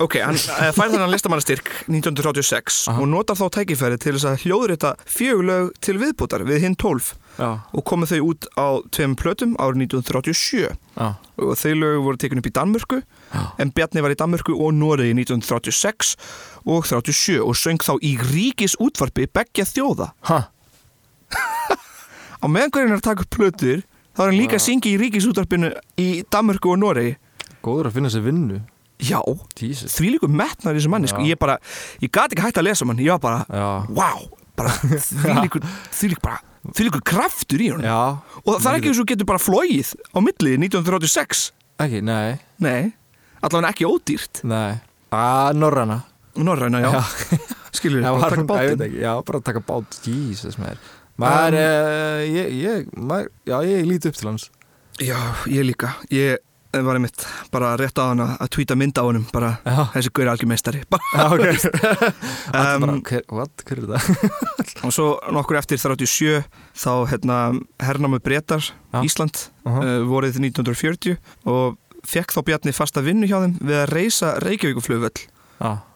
Ok, 0.02 0.18
hann 0.24 0.36
uh, 0.36 0.72
fær 0.74 0.90
þennan 0.90 1.12
listamannastyrk 1.14 1.70
1936 1.86 2.80
Aha. 2.90 3.04
og 3.04 3.12
notar 3.12 3.38
þá 3.38 3.46
tækifæri 3.60 4.00
til 4.02 4.16
þess 4.16 4.28
að 4.32 4.46
hljóðrita 4.48 4.96
fjögulög 5.06 5.70
til 5.86 5.96
viðbútar 6.02 6.44
við 6.50 6.66
hinn 6.66 6.76
12 6.82 7.12
já, 7.38 7.48
og 7.70 7.86
komu 7.88 8.10
þau 8.10 8.18
út 8.32 8.50
á 8.58 8.68
tveim 8.98 9.16
plötum 9.20 9.56
árið 9.62 9.86
1937 9.86 10.66
já, 10.66 11.08
og 11.38 11.56
þau 11.62 11.74
lög 11.78 12.02
voru 12.10 12.22
tekin 12.26 12.42
upp 12.42 12.50
í 12.50 12.56
Danmörku 12.58 13.02
en 13.62 13.74
Bjarni 13.78 14.04
var 14.04 14.18
í 14.18 14.20
Danmörku 14.20 14.58
og 14.58 14.76
Noregi 14.76 15.14
1936 15.22 16.16
og 16.66 16.90
37 16.90 17.40
og 17.46 17.56
söng 17.62 17.86
þá 17.86 17.96
í 18.02 18.18
ríkis 18.34 18.76
útvarpi 18.82 19.30
beggja 19.30 19.70
þjóða. 19.70 20.12
Ha, 20.32 20.48
á 22.44 22.46
meðan 22.50 22.74
hverjum 22.74 22.96
er 22.96 23.04
að 23.04 23.12
taka 23.14 23.28
upp 23.28 23.38
plötur 23.38 23.86
þá 24.16 24.24
er 24.24 24.30
hann 24.32 24.40
líka 24.40 24.58
að 24.60 24.66
syngja 24.66 24.94
í 24.94 25.02
ríkis 25.02 25.28
útvarpinu 25.30 25.74
í 26.02 26.08
Danmörku 26.32 26.72
og 26.74 26.82
Noregi. 26.82 27.18
Góður 27.66 27.92
að 27.92 28.00
finna 28.00 28.14
sér 28.14 28.26
vinnu. 28.26 28.62
Já, 29.04 29.20
Jesus, 29.60 29.92
því 29.98 30.16
líku 30.16 30.30
metnar 30.32 30.76
þessu 30.78 30.90
manni 30.92 31.10
sko. 31.12 31.20
Ég 31.28 31.40
bara, 31.40 31.58
ég 32.00 32.12
gati 32.16 32.36
ekki 32.38 32.46
hægt 32.46 32.60
að 32.62 32.70
lesa 32.70 32.86
um 32.86 32.94
hann. 32.94 33.04
Ég 33.04 33.12
var 33.18 33.24
bara, 33.26 33.46
já, 33.52 33.70
wow 33.92 34.28
bara, 34.56 34.72
því 34.72 35.36
líku, 35.46 35.62
því 35.92 36.12
líku 36.14 36.24
bara 36.24 36.40
því 36.66 36.88
líku 36.88 37.02
kraftur 37.06 37.62
í 37.62 37.70
hann 37.74 37.86
já. 37.86 37.98
Og 38.46 38.58
það 38.58 38.70
er 38.72 38.80
ekki 38.80 38.92
eins 38.94 39.02
og 39.04 39.10
getur 39.12 39.30
bara 39.30 39.42
flóið 39.42 39.92
á 40.16 40.18
milli 40.24 40.56
1936 40.64 41.50
ekki, 41.84 42.02
nei, 42.08 42.38
nei, 42.64 42.94
allavega 43.44 43.74
ekki 43.74 43.88
ódýrt. 43.90 44.40
Nei. 44.48 44.78
Að 45.16 45.58
norræna. 45.60 46.00
Norræna, 46.40 46.80
já, 46.84 47.02
skilur 47.76 48.04
já, 48.06 48.10
bara 48.10 48.22
var 48.22 48.32
taka 48.32 48.42
hún, 48.42 48.48
bátinn. 48.50 48.96
já, 49.04 49.12
bara 49.28 49.42
taka 49.44 49.64
bát. 49.68 50.00
Jesus, 50.08 50.56
maður 50.60 50.80
maður, 51.22 51.56
Um, 51.56 51.62
um, 51.62 52.36
ég, 52.36 52.52
ég, 52.64 52.90
maður, 52.98 53.30
já, 53.48 53.58
ég 53.70 53.86
líti 53.88 54.12
upp 54.12 54.20
til 54.20 54.30
hans. 54.30 54.50
Já, 55.00 55.20
ég 55.52 55.66
líka. 55.68 55.94
Ég, 56.12 56.38
var 56.84 56.98
einmitt 56.98 57.24
bara 57.52 57.76
rétt 57.80 57.96
á 58.00 58.12
hann 58.12 58.20
að 58.24 58.50
tweeta 58.52 58.76
mynd 58.76 58.98
á 59.00 59.04
honum 59.08 59.24
bara 59.32 59.54
Já, 59.64 59.86
þessi 59.94 60.12
guður 60.12 60.32
algjör 60.34 60.50
meistari 60.52 60.82
bara, 60.92 61.04
já 61.14 61.24
ok 61.32 61.46
Allir 61.46 62.82
bara, 62.84 62.92
um, 62.92 63.02
hver, 63.08 63.24
what, 63.32 63.64
hver 63.64 63.80
er 63.80 63.88
það? 63.94 64.10
og 64.86 64.96
svo 64.96 65.08
nokkur 65.32 65.60
eftir 65.62 65.80
37 65.80 66.44
þá 66.76 66.92
hérna 67.12 67.38
hernámu 67.80 68.20
breytar. 68.20 68.72
Ísland 69.04 69.50
Uh 69.66 69.80
-huh. 69.80 69.82
uh, 69.82 70.04
vorið 70.06 70.36
1940 70.38 71.16
og 71.50 71.78
fekk 72.06 72.36
þá 72.36 72.42
Bjarni 72.46 72.72
fasta 72.72 73.02
vinnu 73.02 73.26
hjá 73.26 73.40
þeim 73.42 73.56
við 73.62 73.78
að 73.82 73.90
reysa 73.90 74.36
Reykjavíkuflugvöll 74.44 75.26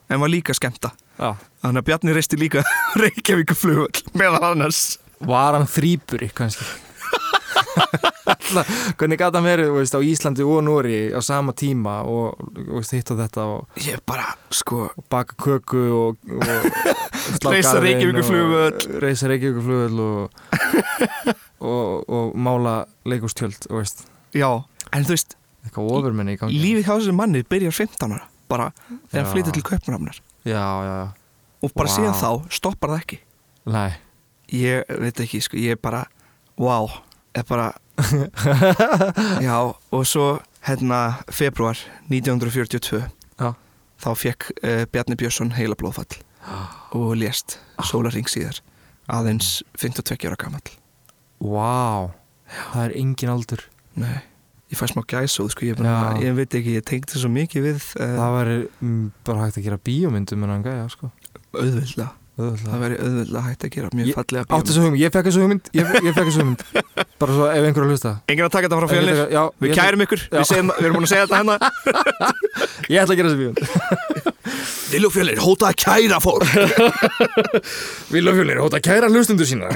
en 0.09 0.19
var 0.19 0.29
líka 0.29 0.53
skemmta. 0.53 0.89
Já. 1.19 1.35
Þannig 1.61 1.81
að 1.81 1.85
Bjarni 1.85 2.13
reysti 2.13 2.37
líka 2.39 2.63
Reykjavíkuflugvöll 2.95 4.01
meðan 4.17 4.43
annars 4.43 4.97
Var 5.27 5.57
hann 5.57 5.67
þrýpuri 5.67 6.29
kannski? 6.35 6.65
Hvernig 8.99 9.19
verið 9.45 9.69
þú 9.69 9.75
veist, 9.77 9.95
á 9.95 10.01
Íslandi 10.05 10.45
og 10.45 10.61
Núri 10.65 10.99
á 11.13 11.19
sama 11.25 11.53
tíma 11.57 11.99
og 12.07 12.39
veist, 12.79 12.93
hitt 12.97 13.11
og 13.13 13.19
þetta 13.21 13.45
og, 13.45 13.67
ég 13.85 13.99
bara 14.09 14.25
sko 14.53 14.87
og 14.89 15.05
baka 15.11 15.35
köku 15.39 15.81
og, 15.95 16.17
og 16.33 16.43
slá 17.39 17.53
Reisa 17.53 17.75
garðinn 17.75 18.01
Reykjavíkurflugvöll. 19.29 19.99
og- 19.99 20.29
og, 21.69 22.09
mála 22.39 22.75
leikustjöld 23.05 23.67
já 24.33 24.49
en 24.95 25.03
þú 25.05 25.13
veist 25.15 25.35
eitthvað 25.65 25.89
ofurmenni 25.93 26.35
í 26.37 26.39
gangi. 26.39 26.59
lífið 26.63 26.85
hjá 26.87 26.93
þessu 26.95 27.15
manni 27.17 27.43
byrjar 27.43 27.75
15 27.75 28.13
ára 28.15 28.27
bara 28.49 28.69
þegar 29.11 29.23
hann 29.25 29.33
flyttir 29.33 29.57
til 29.59 29.65
Kaupmannafnar 29.67 30.21
Já, 30.47 30.55
já, 30.55 30.93
já, 30.95 31.07
og 31.67 31.73
bara 31.75 31.89
Vá. 31.91 31.95
síðan 31.97 32.15
þá 32.15 32.29
stoppar 32.55 32.93
það 32.95 33.01
ekki. 33.03 33.17
Nei 33.69 33.89
ég 34.55 34.89
veit 35.01 35.19
ekki 35.23 35.41
sko 35.43 35.59
ég 35.59 35.77
er 35.77 35.81
bara 35.81 36.05
wow 36.59 36.89
er 37.37 37.45
bara 37.49 37.71
já 39.45 39.57
og 39.91 40.05
svo 40.07 40.39
hérna 40.67 41.19
februar 41.31 41.77
1942 42.09 43.03
Já. 43.39 43.53
þá 43.99 44.09
fekk 44.15 44.49
uh, 44.63 44.85
Bjarni 44.91 45.17
Björnsson 45.19 45.53
heila 45.57 45.77
blóðfall 45.79 46.19
og 46.97 47.15
lést 47.19 47.59
sólarring 47.85 48.29
síðar 48.31 48.61
aðeins 49.09 49.63
52 49.81 50.29
ára 50.29 50.37
gamall. 50.37 50.67
Vá, 51.41 52.13
það 52.45 52.83
er 52.83 52.93
engin 52.99 53.31
aldur. 53.33 53.63
Nei 53.97 54.19
ég 54.69 54.77
fæ 54.77 54.85
smá 54.91 55.01
gæsóð 55.09 55.49
sko 55.55 55.65
ég, 55.65 55.77
bara, 55.79 56.13
Já. 56.13 56.27
ég 56.27 56.35
veit 56.37 56.55
ekki 56.59 56.75
ég 56.77 56.85
tengdi 56.85 57.17
svo 57.17 57.29
mikið 57.33 57.63
við 57.65 57.85
uh, 57.97 58.11
Það 58.19 58.35
væri 58.35 58.57
mm, 58.85 59.05
bara 59.25 59.45
hægt 59.47 59.57
að 59.57 59.65
gera 59.65 59.79
bíómyndum 59.89 60.45
en 60.45 60.53
hann 60.53 60.65
gæja, 60.65 60.85
sko. 60.93 61.09
Auðvöldlega 61.57 62.11
Auðvitað. 62.39 62.69
það 62.71 62.79
væri 62.85 62.95
auðvöldlega 63.03 63.43
hægt 63.49 63.63
að 63.67 63.71
gera 63.75 63.87
mjög 63.99 64.07
Ég- 64.09 64.15
fallega 64.19 64.43
Áttu 64.55 64.69
þessu 64.71 64.81
hugmynd, 64.85 65.01
ég 65.03 65.11
fekk 65.15 65.25
þessu 65.29 65.41
hugmynd 65.43 65.65
Ég, 65.75 65.83
ég 66.07 66.13
fekk 66.15 66.27
þessu 66.29 66.39
hugmynd. 66.39 66.61
Bara 67.19 67.31
svo 67.35 67.45
ef 67.51 67.63
einhver 67.67 67.83
að 67.83 67.89
hlusta. 67.91 68.11
Enginn 68.31 68.45
að 68.47 68.53
taka 68.55 68.65
þetta 68.69 68.79
frá 68.79 68.87
fjölnir 68.93 69.17
Já, 69.35 69.43
við 69.59 69.67
ég, 69.69 69.75
kærum 69.79 70.03
ykkur, 70.05 70.21
við, 70.31 70.45
segjum, 70.47 70.69
við 70.77 70.85
erum 70.87 70.95
búin 70.95 71.07
að 71.07 71.11
segja 71.11 71.25
þetta 71.27 71.39
hérna. 71.39 71.55
Ég 72.93 72.97
ætla 73.03 73.13
að 73.13 73.19
gera 73.19 73.27
þessu 73.29 73.39
bíómynd 73.43 73.59
Lillu 74.93 75.09
fjölnir, 75.15 75.37
hóta 75.43 75.69
að 75.69 75.75
kæra 75.83 76.17
fólk. 76.23 76.47
Vilja 78.15 78.33
fjölnir, 78.39 78.57
hóta 78.63 78.79
kæra 78.87 79.11
hlustundur 79.11 79.45
sína. 79.49 79.67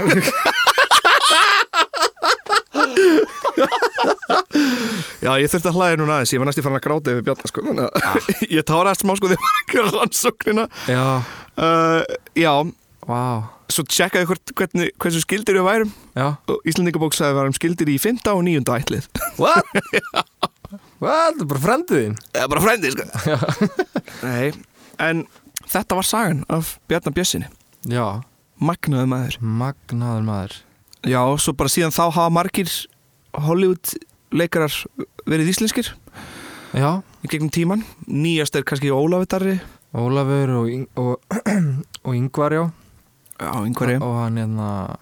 Já, 5.23 5.31
ég 5.39 5.47
þurfti 5.51 5.69
að 5.69 5.77
hlæða 5.77 5.99
núna 6.01 6.17
aðeins, 6.17 6.33
ég 6.33 6.41
var 6.41 6.47
næst 6.49 6.59
í 6.59 6.63
farin 6.65 6.79
að 6.79 6.85
gráta 6.87 7.13
yfir 7.13 7.23
að 7.33 7.37
ég 8.51 8.65
táraðist 8.67 9.03
smá 9.05 9.13
sko 9.17 9.31
þegar 9.31 11.23
Já, 11.57 11.65
uh, 11.65 12.17
Já, 12.35 12.53
vá. 13.07 13.21
Svo 13.73 13.85
tjekkaði 13.87 14.27
hvernig, 14.53 14.91
hversu 15.01 15.21
skildir 15.23 15.57
við 15.57 15.65
værum. 15.67 15.93
Já, 16.17 16.27
og 16.49 16.67
Íslandingabók 16.67 17.15
sagði 17.15 17.29
að 17.29 17.33
við 17.33 17.41
værum 17.41 17.55
skildir 17.57 17.91
í 17.93 17.95
5. 18.01 18.19
og 18.33 18.43
9. 18.45 18.63
ætlið. 18.75 19.07
What? 19.41 19.65
what? 21.01 21.39
Bara 21.45 21.61
frendiðinn 21.61 22.17
Eða 22.33 22.49
bara 22.49 22.63
frendi, 22.63 22.91
sko. 22.93 23.05
Nei, 24.27 24.51
en 25.01 25.25
þetta 25.69 25.97
var 25.97 26.07
sagan 26.07 26.43
af 26.53 26.77
Bjarnar 26.89 27.15
Bjössinni 27.15 27.49
Já, 27.89 28.21
Magnaði 28.63 29.09
maður. 29.11 29.37
Magnaður 29.43 30.25
maður. 30.27 30.57
Já, 31.03 31.19
svo 31.41 31.53
bara 31.57 31.71
síðan 31.71 31.93
þá 31.93 32.03
hafa 32.07 32.29
margir 32.31 32.71
Hollywood 33.43 33.95
leikarar 34.33 34.73
verið 35.29 35.51
íslenskir. 35.51 35.89
Já, 36.73 37.01
í 37.21 37.29
gegnum 37.29 37.51
tíman 37.53 37.83
Nýjast 38.07 38.55
er 38.57 38.63
kannski 38.65 38.93
Ólafur 38.93 39.29
Darri 39.29 39.57
Ólafur 39.93 40.49
og, 40.57 40.67
Ing- 40.69 40.89
og, 40.95 41.19
og 42.05 42.15
Ingvar, 42.15 42.51
já. 42.51 42.63
Já, 43.39 43.51
einhverju 43.65 44.01
Og 44.01 44.15
hann 44.23 44.37
hérna 44.37 44.97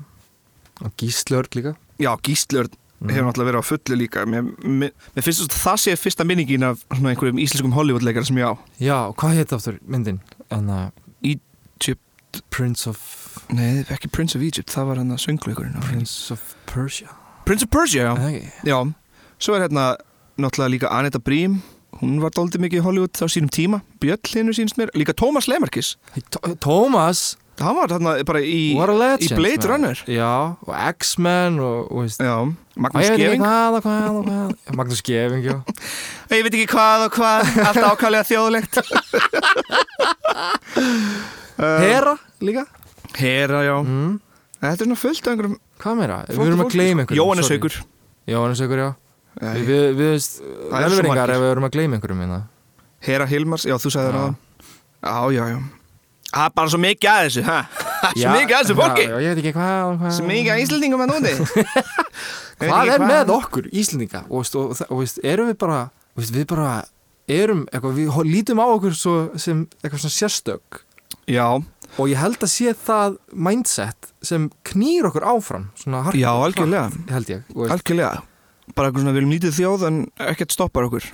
Og 0.81 0.91
Gíslörg 0.97 1.53
líka. 1.55 1.75
Já, 1.99 2.15
Gíslörn 2.23 2.69
Mhm. 3.01 3.09
hefur 3.09 3.25
náttúrulega 3.25 3.49
verið 3.49 3.61
á 3.61 3.65
fullu 3.65 3.95
líka. 3.97 4.25
Mér, 4.29 4.41
mér, 4.61 4.91
mér 5.15 5.23
finnst 5.25 5.49
það 5.57 5.77
sé 5.81 5.95
fyrsta 5.97 6.23
minningin 6.23 6.61
af 6.63 6.83
svona 6.93 7.09
einhverjum 7.15 7.39
íslenskum 7.41 7.73
Hollywood-leikara 7.73 8.25
sem 8.27 8.35
ég 8.37 8.45
á. 8.45 8.53
Já, 8.79 9.09
hvað 9.17 9.33
heit 9.39 9.53
aftur 9.53 9.79
myndin? 9.89 10.19
En 10.51 10.67
að 10.69 10.91
Egypt, 11.23 12.43
Prince 12.51 12.85
of 12.87 12.99
nei, 13.49 13.81
ekki 13.89 14.07
Prince 14.11 14.35
of 14.37 14.43
Egypt 14.45 14.69
það 14.69 14.85
var 14.85 14.95
hann 15.01 15.09
að 15.15 15.17
söngleikurinn 15.25 15.81
Prince 15.81 16.31
of 16.31 16.53
Persia. 16.69 17.09
Prince 17.45 17.63
of 17.65 17.71
Persia, 17.71 18.03
já. 18.03 18.13
Er 18.13 18.21
það 18.21 18.69
já. 18.69 18.93
Svo 19.39 19.55
er 19.57 19.65
hérna 19.67 19.97
náttúrulega 20.37 20.69
líka 20.69 20.91
Aneta 20.93 21.17
Brím 21.19 21.61
Hún 22.01 22.17
var 22.21 22.33
dálítið 22.33 22.63
mikið 22.65 22.81
í 22.81 22.85
Hollywood 22.85 23.19
á 23.21 23.25
sínum 23.29 23.51
tíma 23.53 23.81
Bjöll 24.01 24.33
hinu 24.33 24.55
sínst 24.57 24.77
mér, 24.79 24.89
líka 24.97 25.13
Thomas 25.17 25.47
Lemarkis 25.49 25.95
Thomas? 26.63 27.35
Hann 27.61 27.75
var 27.77 27.91
þarna 27.91 28.13
bara 28.25 28.39
í, 28.41 28.73
legend 28.73 29.25
í 29.25 29.35
Blade 29.37 29.59
maður. 29.59 29.69
Runner. 29.69 29.99
Já, 30.09 30.29
og 30.65 30.71
X-Men 30.95 31.59
og, 31.61 31.91
og 31.91 32.05
veist 32.07 32.23
Já, 32.23 32.33
Magnús 32.81 33.11
Geving 33.19 33.43
Magnús 34.79 35.03
Geving, 35.05 35.45
já. 35.45 35.57
Ég 36.33 36.45
veit 36.47 36.55
ekki 36.55 36.69
hvað 36.71 37.05
og 37.05 37.19
hvað 37.19 37.51
Allt 37.67 37.85
ákvæmlega 37.91 38.29
þjóðlegt. 38.31 38.81
Hera 41.83 42.15
líka? 42.41 42.65
Hera, 43.19 43.61
já. 43.67 43.77
Mm. 43.83 44.17
Þetta 44.61 44.73
er 44.73 44.87
svona 44.87 45.01
fullt 45.03 45.21
af 45.21 45.35
einhverjum 45.35 45.59
Hvað 45.81 45.97
meira? 46.01 46.19
Við 46.29 46.47
erum 46.47 46.65
að 46.65 46.73
gleyma 46.73 47.05
sko. 47.05 47.13
einhverjum 47.13 47.21
Jóhannes. 47.21 47.53
Haukur. 47.53 47.79
Jóhannes 48.31 48.63
Haukur, 48.63 48.85
já 48.87 48.89
Já, 49.39 49.51
Við, 49.55 49.67
við, 49.67 49.83
við 49.95 50.09
veist 50.11 50.41
er 50.43 50.85
Velveringar 50.85 51.31
ef 51.31 51.39
við 51.41 51.51
erum 51.53 51.67
að 51.67 51.75
gleyma 51.75 51.97
einhverjum 51.97 52.23
hérna. 52.25 52.39
Hera 53.01 53.27
Hilmars, 53.29 53.65
já 53.65 53.77
þú 53.81 53.91
sagði 53.93 54.11
það 54.17 54.33
Já, 55.01 55.15
já, 55.33 55.43
já. 55.49 55.59
Það 56.31 56.45
er 56.45 56.53
bara 56.55 56.71
svo 56.71 56.79
mikið 56.79 57.11
að 57.11 57.23
þessu, 57.25 57.43
ha? 57.47 57.57
Svo 58.11 58.33
mikið 58.33 58.55
að 58.55 58.61
þessu 58.61 58.75
fólki. 58.77 59.03
Já, 59.03 59.11
já, 59.11 59.17
ég 59.21 59.31
veit 59.31 59.41
ekki 59.41 59.53
hvað 59.55 59.81
og 59.87 59.97
hvað. 60.01 60.13
Svo 60.17 60.27
mikið 60.29 60.51
að 60.53 60.61
Íslandingum 60.63 61.03
að 61.03 61.11
núti 61.11 61.33
Hvað 62.61 62.91
er 62.93 63.03
með 63.03 63.33
okkur, 63.33 63.67
Íslendinga? 63.81 64.21
Og, 64.29 64.45
og, 64.45 64.71
og, 64.71 64.81
og 64.87 65.01
veist, 65.01 65.19
erum 65.25 65.49
við 65.49 65.57
bara 65.63 65.81
veist, 66.19 66.33
Við 66.35 66.47
bara 66.53 66.71
erum 67.31 67.65
eitthvað, 67.71 67.99
Við 67.99 68.19
lítum 68.29 68.61
á 68.61 68.65
okkur 68.69 68.97
svo, 68.97 69.15
sem 69.41 69.65
eitthvað 69.81 70.05
svona 70.05 70.17
sérstök. 70.19 70.81
Já, 71.29 71.47
Og 71.99 72.07
ég 72.07 72.21
held 72.21 72.39
að 72.39 72.51
sé 72.53 72.71
það 72.85 73.17
mindset 73.35 74.11
sem 74.23 74.47
knýr 74.69 75.09
okkur 75.09 75.25
áfram 75.27 75.65
svona 75.81 76.05
hark, 76.05 76.15
já, 76.15 76.29
algjörlega. 76.31 77.41
Algjörlega 77.67 78.13
Bara 78.75 78.89
eitthvað 78.89 79.03
svona, 79.03 79.13
við 79.15 79.21
erum 79.21 79.33
lítið 79.35 79.57
þjóð 79.57 79.85
en 79.89 79.99
ekkert 80.31 80.55
stoppar 80.55 80.87
okkur 80.89 81.09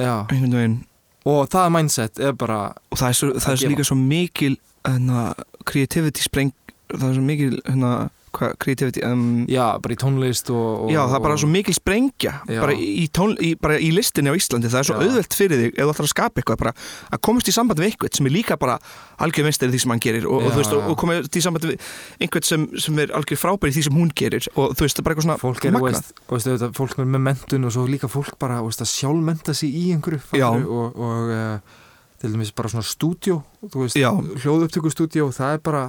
og 1.27 1.49
það 1.51 1.71
mindset 1.75 2.19
er 2.23 2.35
bara 2.39 2.59
Og 2.91 2.99
það 2.99 3.07
er, 3.09 3.17
svo, 3.19 3.31
það 3.43 3.53
er 3.53 3.71
líka 3.73 3.87
svo 3.89 3.97
mikil 3.99 4.53
hérna, 4.87 5.23
creativity 5.67 6.23
spreng 6.23 6.53
Það 6.87 7.09
er 7.09 7.17
svo 7.17 7.25
mikil 7.27 7.57
hva, 7.67 7.93
creativity 8.35 9.01
um, 9.07 9.45
já, 9.49 9.63
bara 9.81 9.95
í 9.95 9.97
tónlist 9.99 10.51
og, 10.53 10.87
og 10.87 10.91
Já, 10.91 10.99
það 11.07 11.15
er 11.17 11.23
bara 11.23 11.37
svo 11.41 11.49
mikil 11.51 11.75
sprengja 11.75 12.33
bara 12.47 12.75
í, 12.75 13.05
tón, 13.13 13.35
í, 13.41 13.53
bara 13.59 13.77
í 13.81 13.89
listinni 13.95 14.29
á 14.29 14.35
Íslandi 14.37 14.71
það 14.71 14.81
er 14.81 14.89
svo 14.89 14.97
Já. 14.97 15.07
auðvelt 15.07 15.37
fyrir 15.37 15.61
þig 15.63 15.71
ef 15.71 15.79
þú 15.79 15.93
ætlar 15.93 16.07
að 16.07 16.11
skapa 16.11 16.41
eitthvað 16.41 16.59
bara, 16.63 16.73
að 17.13 17.23
komast 17.29 17.49
í 17.49 17.55
samband 17.55 17.81
við 17.81 17.91
eitthvað 17.91 18.19
sem 18.19 18.29
er 18.29 18.35
líka 18.35 18.59
bara 18.59 18.77
algjör 19.23 19.47
meistari 19.47 19.71
í 19.71 19.75
því 19.75 19.81
sem 19.83 19.95
hann 19.95 20.03
gerir 20.03 20.27
og, 20.27 20.37
og, 20.37 20.45
Já, 20.45 20.51
þú 20.51 20.61
veist, 20.61 20.75
og, 20.75 20.91
og 20.91 20.99
komast 21.01 21.39
í 21.39 21.45
samband 21.47 21.67
við 21.71 21.89
einhvern 22.27 22.47
sem, 22.51 22.67
sem 22.85 23.01
er 23.05 23.15
algjör 23.17 23.41
frábæri 23.41 23.73
í 23.73 23.77
því 23.79 23.87
sem 23.87 23.99
hún 24.01 24.13
gerir 24.21 24.51
og 24.53 24.77
þú 24.77 24.87
veist, 24.87 24.99
það 24.99 25.03
er 25.03 25.07
bara 25.07 25.17
eitthvað 25.17 25.29
svona 25.29 25.41
fólk 25.41 25.67
er, 25.67 25.79
veist, 25.87 26.13
veist, 26.29 26.51
auðvitað, 26.51 26.77
fólk 26.77 27.01
er 27.01 27.11
með 27.15 27.25
mentun 27.31 27.67
og 27.67 27.75
svo 27.77 27.87
líka 27.89 28.11
fólk 28.11 28.37
bara 28.41 28.61
að 28.61 28.85
sjálfmenta 28.91 29.55
sig 29.57 29.73
í 29.73 29.89
einhverju 29.95 30.21
fattarðu, 30.27 30.79
og, 30.83 31.01
og 31.07 31.33
uh, 31.33 31.83
til 32.21 32.33
dæmis 32.33 32.51
bara 32.55 32.71
svona 32.71 32.85
stúdjó 32.85 33.41
þú 33.61 33.83
veist, 33.83 33.97
Já. 33.97 34.09
hljóðupptöku 34.13 34.91
stúdjó 34.93 35.29
það 35.35 35.57
er 35.57 35.63
bara, 35.65 35.83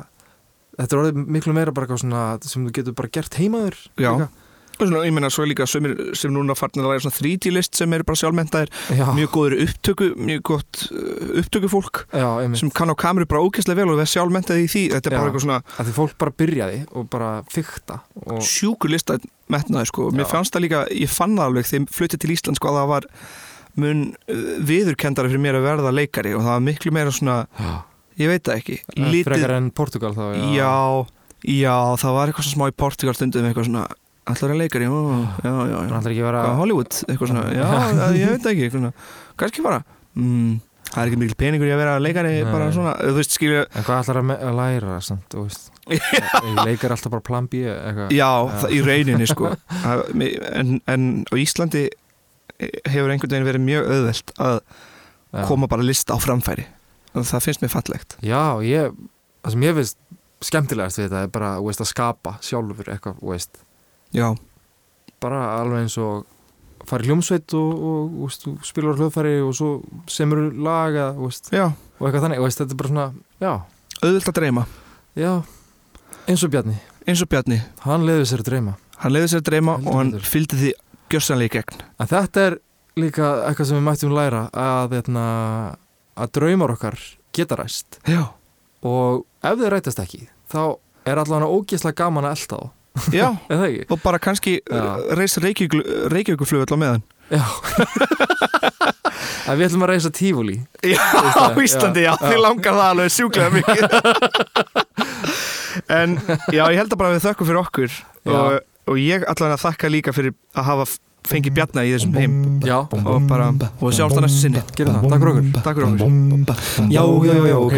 þetta 0.79 0.93
er 0.95 1.01
orðið 1.05 1.25
miklu 1.39 1.57
meira 1.57 1.75
bara 1.75 1.97
svona 1.99 2.27
sem 2.47 2.67
þú 2.69 2.77
getur 2.81 2.99
bara 2.99 3.11
gert 3.19 3.35
heimaður 3.41 3.77
Já. 3.99 4.13
líka. 4.15 4.29
svona, 4.79 5.01
ég 5.09 5.15
meina 5.17 5.31
svo 5.35 5.43
er 5.43 5.51
líka 5.51 5.67
sem, 5.67 5.89
sem 6.15 6.31
núna 6.31 6.55
farnir 6.55 6.85
að 6.87 6.93
læra 6.93 7.03
svona 7.03 7.17
3D 7.19 7.51
list 7.51 7.75
sem 7.79 7.97
eru 7.97 8.07
bara 8.07 8.21
sjálfmentaðir 8.21 8.71
já, 8.95 9.05
mjög 9.17 9.33
góður 9.35 9.57
upptöku, 9.65 10.11
mjög 10.29 10.45
gott 10.53 10.85
uh, 10.93 11.33
upptökufólk 11.43 12.05
já, 12.15 12.29
sem 12.61 12.71
kann 12.71 12.93
á 12.95 12.97
kameru 12.99 13.27
bara 13.27 13.43
ókesslega 13.43 13.81
vel 13.83 13.91
og 13.97 13.99
það 13.99 14.13
sjálfmentaði 14.15 14.69
í 14.69 14.71
því 14.71 14.85
þetta 14.95 15.11
er 15.11 15.17
Já. 15.17 15.19
bara 15.19 15.33
eitthvað 15.33 15.47
svona 15.49 15.59
að 15.75 15.91
því 15.91 15.97
fólk 15.99 16.15
bara 16.23 16.37
byrjaði 16.45 16.79
og 16.95 17.11
bara 17.11 17.33
fykta 17.51 17.99
og 18.29 18.41
sjúkur 18.47 18.95
lista 18.95 19.19
metnaði 19.51 19.91
sko. 19.91 20.09
mér 20.15 20.29
Já. 20.29 20.33
fannst 20.37 20.55
það 20.55 20.67
líka, 20.69 20.85
ég 20.95 21.11
fann 21.11 21.35
það 21.35 21.51
alveg 21.51 21.71
þegar 21.73 21.83
ég 21.89 21.99
fluttið 21.99 22.23
til 22.23 22.35
Ísland 22.37 22.61
sko 22.63 22.71
að 22.71 22.79
það 22.79 22.91
var 22.95 23.11
mun 23.79 24.01
uh, 24.31 24.49
viðurkendari 24.71 25.31
fyrir 25.35 25.43
mér 25.43 25.59
að 25.59 25.67
verða 25.73 25.95
leikari 25.99 26.39
og 26.39 26.47
það 26.47 26.55
var 26.55 26.67
miklu 26.71 26.95
meira 26.95 27.11
svona 27.19 27.41
ég 28.19 28.31
veit 28.33 28.45
það 28.49 28.61
ekki, 28.61 28.77
frekar 29.27 29.55
en 29.57 29.71
Portugal 29.75 30.13
þá 30.17 30.25
já, 30.57 30.73
já, 31.55 31.75
það 32.03 32.17
var 32.19 32.33
eitthvað 32.33 32.51
smá 32.53 32.69
í 32.71 32.77
Portugal 32.85 33.17
stundum 33.19 33.49
eitthvað 33.51 33.69
svona 33.71 33.87
Allar 34.29 34.53
er 34.53 34.59
leikari, 34.61 34.85
já, 34.85 34.91
já, 35.41 35.53
já 35.71 35.77
hann 35.79 35.93
ætlar 35.97 36.13
ekki 36.13 36.25
vera 36.27 36.41
Hollywood, 36.59 36.97
eitthvað 37.09 37.31
svona 37.31 37.45
Já, 37.49 37.69
já, 37.97 38.09
ég 38.19 38.33
veit 38.35 38.43
það 38.45 38.51
ekki, 38.51 38.65
eitthvað 38.67 38.83
svona. 38.83 38.91
Kannski 39.41 39.65
bara 39.65 39.79
mm, 40.19 40.51
Það 40.89 41.01
er 41.01 41.11
ekki 41.11 41.21
mikil 41.21 41.37
peningur 41.41 41.69
í 41.69 41.73
að 41.73 41.81
vera 41.83 41.95
leikari 42.01 42.35
Nei. 42.35 42.51
bara 42.53 42.67
svona, 42.73 42.93
þú 43.01 43.15
veist, 43.19 43.35
skilja 43.37 43.63
en 43.67 43.87
hvað 43.87 44.03
ætlar 44.03 44.21
að, 44.21 44.27
me- 44.29 44.39
að 44.51 44.59
læra 44.59 44.99
samt, 45.05 45.27
þú 45.33 45.47
veist? 45.47 45.71
Ég 45.97 46.61
leikar 46.65 46.93
alltaf 46.95 47.13
bara 47.15 47.25
plan 47.25 47.49
B 47.49 47.63
eitthvað. 47.73 48.13
Já, 48.17 48.29
það, 48.53 48.73
í 48.77 48.81
rauninni 48.85 49.29
sko. 49.29 49.53
En, 50.61 50.75
en 50.89 51.09
á 51.29 51.35
Íslandi 51.41 51.87
hefur 52.59 53.13
einhvern 53.13 53.33
veginn 53.33 53.49
verið 53.49 53.65
mjög 53.65 53.91
auðvelt 53.95 54.33
að 54.43 54.57
Já. 54.59 55.43
koma 55.49 55.69
bara 55.71 55.85
list 55.85 56.09
á 56.13 56.17
framfæri 56.21 56.65
það 57.15 57.45
finnst 57.47 57.63
mér 57.65 57.73
fallegt. 57.73 58.17
Já, 58.25 58.43
ég, 58.65 58.93
það 59.45 59.55
sem 59.55 59.67
ég 59.69 59.79
veist 59.79 59.99
skemmtilegast 60.45 61.01
við 61.01 61.09
þetta 61.09 61.23
er 61.27 61.31
bara, 61.35 61.53
veist, 61.65 61.83
að 61.83 61.91
skapa 61.91 62.37
sjálfur 62.45 62.91
eitthvað, 62.93 63.23
veist, 63.27 63.63
Já, 64.15 64.31
bara 65.21 65.41
alveg 65.59 65.83
eins 65.85 65.97
og 66.01 66.25
fara 66.89 67.05
í 67.05 67.09
hljómsveit 67.11 67.53
og, 67.59 67.81
og, 67.89 68.13
og 68.25 68.31
þú 68.33 68.53
spilar 68.65 68.95
á 68.95 68.99
hljóðfæri 69.03 69.33
og 69.45 69.51
svo 69.59 69.71
semur 70.09 70.47
laga, 70.55 71.11
þú 71.17 71.27
veist, 71.27 71.51
já, 71.53 71.67
og 71.99 72.07
eitthvað 72.07 72.25
þannig, 72.25 72.45
veist, 72.47 72.63
þetta 72.63 72.77
er 72.77 72.81
bara 72.81 72.93
svona, 72.93 73.09
já, 73.43 73.51
auðvelt 73.99 74.31
að 74.31 74.39
dreyma. 74.39 74.65
Já, 75.19 75.33
eins 76.31 76.45
og 76.47 76.53
Bjarni, 76.55 76.77
eins 77.05 77.25
og 77.25 77.33
Bjarni, 77.35 77.59
hann 77.85 78.07
leiði 78.09 78.31
sér 78.31 78.45
að 78.45 78.51
dreyma. 78.53 78.77
hann 79.03 79.15
leiði 79.15 79.33
sér 79.35 79.43
að 79.43 79.49
dreyma 79.51 79.77
Heldur 79.77 79.91
og 79.93 79.99
hann 79.99 80.15
fylgdi 80.31 80.63
því 80.63 80.73
gjössanlega 81.13 81.51
í 81.51 81.55
gegn. 81.59 81.85
En 81.99 82.11
þetta 82.15 82.47
er 82.47 82.59
líka 82.99 83.29
eitthvað 83.49 83.69
sem 83.69 83.79
við 83.79 83.87
mættum 83.91 84.15
læra 84.17 84.47
að, 84.55 84.97
hérna, 84.97 85.27
að 86.19 86.33
draumar 86.39 86.71
okkar 86.75 86.97
geta 87.37 87.55
ræst. 87.59 87.89
Já, 88.09 88.23
og 88.87 89.25
ef 89.45 89.55
þið 89.61 89.69
rætast 89.75 90.01
ekki, 90.03 90.23
þá 90.51 90.61
er 91.09 91.17
allavega 91.23 91.53
ógeðslega 91.55 91.99
gaman 92.03 92.29
að 92.29 92.35
elta 92.37 92.57
þá, 92.59 92.63
já. 93.15 93.29
Og 93.93 93.99
bara 94.03 94.19
kannski 94.19 94.53
uh, 94.75 94.97
reisa 95.17 95.39
reykjökuflugöld 95.43 96.73
á 96.75 96.77
meðan. 96.79 97.03
Já. 97.31 97.45
Við 99.49 99.65
ætlum 99.65 99.85
að 99.87 99.91
reysa 99.95 100.11
tífúli 100.13 100.59
Já, 100.85 101.01
á 101.01 101.57
Íslandi, 101.57 102.03
já, 102.05 102.13
þið 102.21 102.37
langar 102.43 102.75
það 102.77 102.91
alveg 102.93 103.09
sjúklega 103.15 103.49
mikið. 103.55 103.83
En 105.95 106.19
já, 106.51 106.65
ég 106.73 106.79
held 106.81 106.91
að 106.91 106.99
bara 106.99 107.13
við 107.15 107.23
þökkum 107.23 107.47
fyrir 107.49 107.61
okkur 107.61 107.91
og, 108.29 108.57
og 108.91 108.97
ég 108.99 109.23
að 109.31 109.55
þakka 109.63 109.87
líka 109.93 110.13
fyrir 110.17 110.33
að 110.59 110.65
hafa 110.67 110.87
fengið 111.29 111.55
bjarna 111.59 111.85
í 111.85 111.93
þessum 111.95 112.17
heim. 112.19 112.35
Já, 112.65 112.79
og 112.89 113.29
bara, 113.29 113.51
og 113.81 113.93
sjáumst 113.95 114.17
á 114.17 114.23
næstu 114.25 114.41
sinni. 114.47 114.63
Gerum 114.79 114.97
það, 114.97 115.03
takk 115.13 115.21
fyrir 115.23 115.33
okkur. 115.35 115.45
Takk 115.67 115.77
fyrir 115.77 115.87
okkur. 115.89 116.09
Já, 116.89 117.05
já, 117.29 117.37
já, 117.49 117.57
ok. 117.59 117.77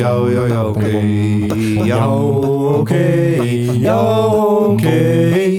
Já, 0.00 0.12
já, 0.34 0.42
já, 0.54 0.60
ok. 0.72 0.84
Já, 1.90 2.02
ok. 2.80 2.92
Já, 3.80 3.98
ok 4.72 5.49